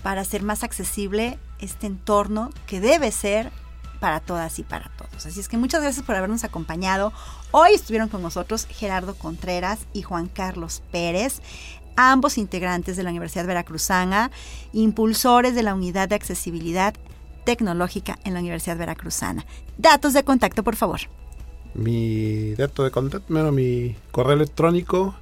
para 0.03 0.21
hacer 0.21 0.43
más 0.43 0.63
accesible 0.63 1.39
este 1.59 1.87
entorno 1.87 2.51
que 2.67 2.81
debe 2.81 3.11
ser 3.13 3.51
para 4.03 4.19
todas 4.19 4.59
y 4.59 4.65
para 4.65 4.91
todos. 4.99 5.27
Así 5.27 5.39
es 5.39 5.49
que 5.49 5.57
muchas 5.57 5.81
gracias 5.81 6.05
por 6.05 6.17
habernos 6.17 6.43
acompañado. 6.43 7.13
Hoy 7.53 7.71
estuvieron 7.73 8.09
con 8.09 8.21
nosotros 8.21 8.67
Gerardo 8.67 9.15
Contreras 9.15 9.87
y 9.93 10.03
Juan 10.03 10.27
Carlos 10.27 10.83
Pérez, 10.91 11.41
ambos 11.95 12.37
integrantes 12.37 12.97
de 12.97 13.05
la 13.05 13.11
Universidad 13.11 13.47
Veracruzana, 13.47 14.33
impulsores 14.73 15.55
de 15.55 15.63
la 15.63 15.77
Unidad 15.77 16.09
de 16.09 16.17
Accesibilidad 16.17 16.95
Tecnológica 17.45 18.19
en 18.25 18.35
la 18.35 18.41
Universidad 18.41 18.77
Veracruzana. 18.77 19.47
Datos 19.79 20.15
de 20.15 20.25
contacto, 20.25 20.65
por 20.65 20.75
favor. 20.75 21.03
Mi 21.75 22.57
dato 22.57 22.83
de 22.83 22.91
contacto, 22.91 23.33
bueno, 23.33 23.53
mi 23.53 23.95
correo 24.11 24.35
electrónico 24.35 25.15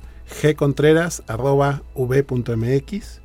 gcontreras.v.mx 0.42 3.19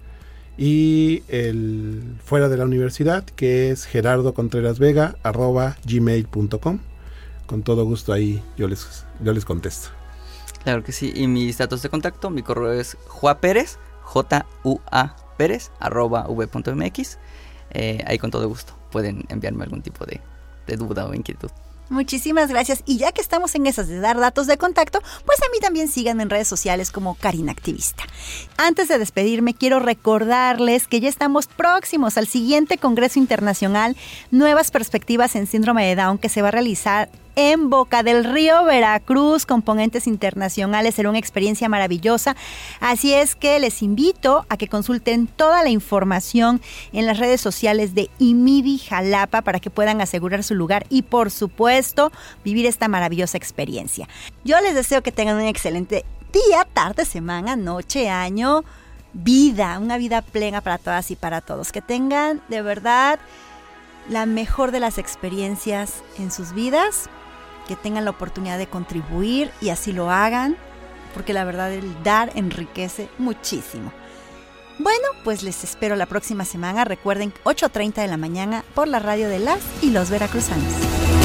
y 0.58 1.24
el 1.28 2.15
fuera 2.24 2.50
de 2.50 2.58
la 2.58 2.65
universidad 2.65 3.24
que 3.24 3.72
es 3.72 3.86
gerardo 3.86 4.34
contreras 4.34 4.80
vega 4.80 5.15
arroba 5.24 5.78
gmail.com 5.86 6.80
con 7.46 7.63
todo 7.63 7.86
gusto 7.86 8.13
ahí 8.13 8.41
yo 8.58 8.68
les 8.68 9.06
yo 9.22 9.34
les 9.34 9.46
contesto. 9.46 9.89
Claro 10.63 10.84
que 10.84 10.91
sí 10.91 11.12
y 11.15 11.28
mis 11.28 11.58
datos 11.58 11.82
de 11.82 11.89
contacto 11.89 12.30
mi 12.30 12.41
correo 12.41 12.72
es 12.72 12.98
juapérez 13.08 13.78
j 14.02 14.46
u 14.63 14.80
a 14.91 15.15
pérez 15.38 15.72
arroba 15.80 16.28
v.mx 16.28 17.18
eh, 17.72 18.04
ahí 18.08 18.18
con 18.18 18.32
todo 18.32 18.48
gusto 18.48 18.74
pueden 18.91 19.26
enviarme 19.30 19.63
algún 19.63 19.82
tipo 19.82 20.06
de 20.06 20.22
duda 20.78 21.06
o 21.06 21.13
inquietud 21.13 21.52
Muchísimas 21.89 22.50
gracias. 22.50 22.82
Y 22.86 22.98
ya 22.98 23.12
que 23.12 23.21
estamos 23.21 23.54
en 23.56 23.67
esas 23.67 23.88
de 23.88 24.00
dar 24.00 24.17
datos 24.19 24.48
de 24.48 24.58
contacto, 24.58 25.02
pues 25.26 25.39
a 25.41 25.52
mí 25.52 25.60
también 25.60 25.88
síganme 25.88 26.24
en 26.24 26.30
redes 26.30 26.48
sociales 26.48 26.91
como 26.91 27.15
Karina 27.15 27.52
Activista. 27.52 28.04
Antes 28.58 28.88
de 28.88 28.98
despedirme, 28.98 29.54
quiero 29.54 29.80
recordarles 29.80 30.88
que 30.88 31.00
ya 31.00 31.10
estamos 31.10 31.48
próximos 31.48 32.17
al 32.17 32.28
siguiente 32.28 32.78
Congreso 32.78 33.19
Internacional 33.19 33.95
Nuevas 34.32 34.71
Perspectivas 34.71 35.36
en 35.36 35.48
Síndrome 35.48 35.86
de 35.86 35.95
Down 35.95 36.17
que 36.17 36.30
se 36.30 36.41
va 36.41 36.48
a 36.48 36.52
realizar 36.52 37.10
en 37.36 37.69
Boca 37.69 38.04
del 38.04 38.24
Río, 38.24 38.63
Veracruz, 38.63 39.45
componentes 39.45 40.08
internacionales. 40.08 40.95
Será 40.95 41.10
una 41.10 41.19
experiencia 41.19 41.69
maravillosa. 41.69 42.36
Así 42.80 43.13
es 43.13 43.36
que 43.36 43.60
les 43.60 43.82
invito 43.82 44.45
a 44.50 44.58
que 44.58 44.67
consulten 44.67 45.28
toda 45.28 45.63
la 45.63 45.69
información 45.69 46.62
en 46.93 47.06
las 47.06 47.19
redes 47.19 47.41
sociales 47.41 47.95
de 47.95 48.10
IMIDI 48.19 48.78
Jalapa 48.80 49.41
para 49.41 49.60
que 49.60 49.69
puedan 49.69 50.02
asegurar 50.02 50.43
su 50.43 50.56
lugar 50.56 50.86
y, 50.89 51.02
por 51.02 51.32
supuesto, 51.32 52.12
vivir 52.43 52.65
esta 52.65 52.88
maravillosa 52.88 53.38
experiencia. 53.38 54.08
Yo 54.43 54.60
les 54.62 54.76
deseo 54.76 55.04
que 55.04 55.12
tengan 55.12 55.38
un 55.38 55.43
excelente 55.43 56.06
día, 56.32 56.65
tarde, 56.74 57.06
semana, 57.06 57.56
noche, 57.56 58.10
año 58.10 58.63
vida, 59.15 59.80
una 59.80 59.98
vida 59.98 60.21
plena 60.21 60.62
para 60.62 60.78
todas 60.78 61.10
y 61.12 61.15
para 61.15 61.41
todos. 61.41 61.71
Que 61.71 61.82
tengan 61.82 62.41
de 62.50 62.62
verdad 62.62 63.19
la 64.10 64.26
mejor 64.26 64.71
de 64.71 64.80
las 64.80 64.98
experiencias 64.98 66.04
en 66.19 66.32
sus 66.32 66.54
vidas, 66.54 67.10
que 67.67 67.75
tengan 67.75 68.06
la 68.06 68.12
oportunidad 68.12 68.58
de 68.58 68.67
contribuir 68.67 69.51
y 69.62 69.69
así 69.69 69.91
lo 69.91 70.12
hagan, 70.12 70.56
porque 71.13 71.34
la 71.34 71.43
verdad 71.43 71.71
el 71.73 72.04
dar 72.04 72.32
enriquece 72.36 73.10
muchísimo. 73.17 73.91
Bueno, 74.78 75.08
pues 75.23 75.43
les 75.43 75.63
espero 75.63 75.95
la 75.95 76.06
próxima 76.06 76.43
semana. 76.43 76.84
Recuerden, 76.84 77.34
8.30 77.45 77.95
de 77.95 78.08
la 78.08 78.17
mañana 78.17 78.65
por 78.73 78.88
la 78.88 78.99
radio 78.99 79.30
de 79.30 79.39
las 79.39 79.62
y 79.82 79.91
los 79.91 80.10
veracruzanos. 80.10 81.24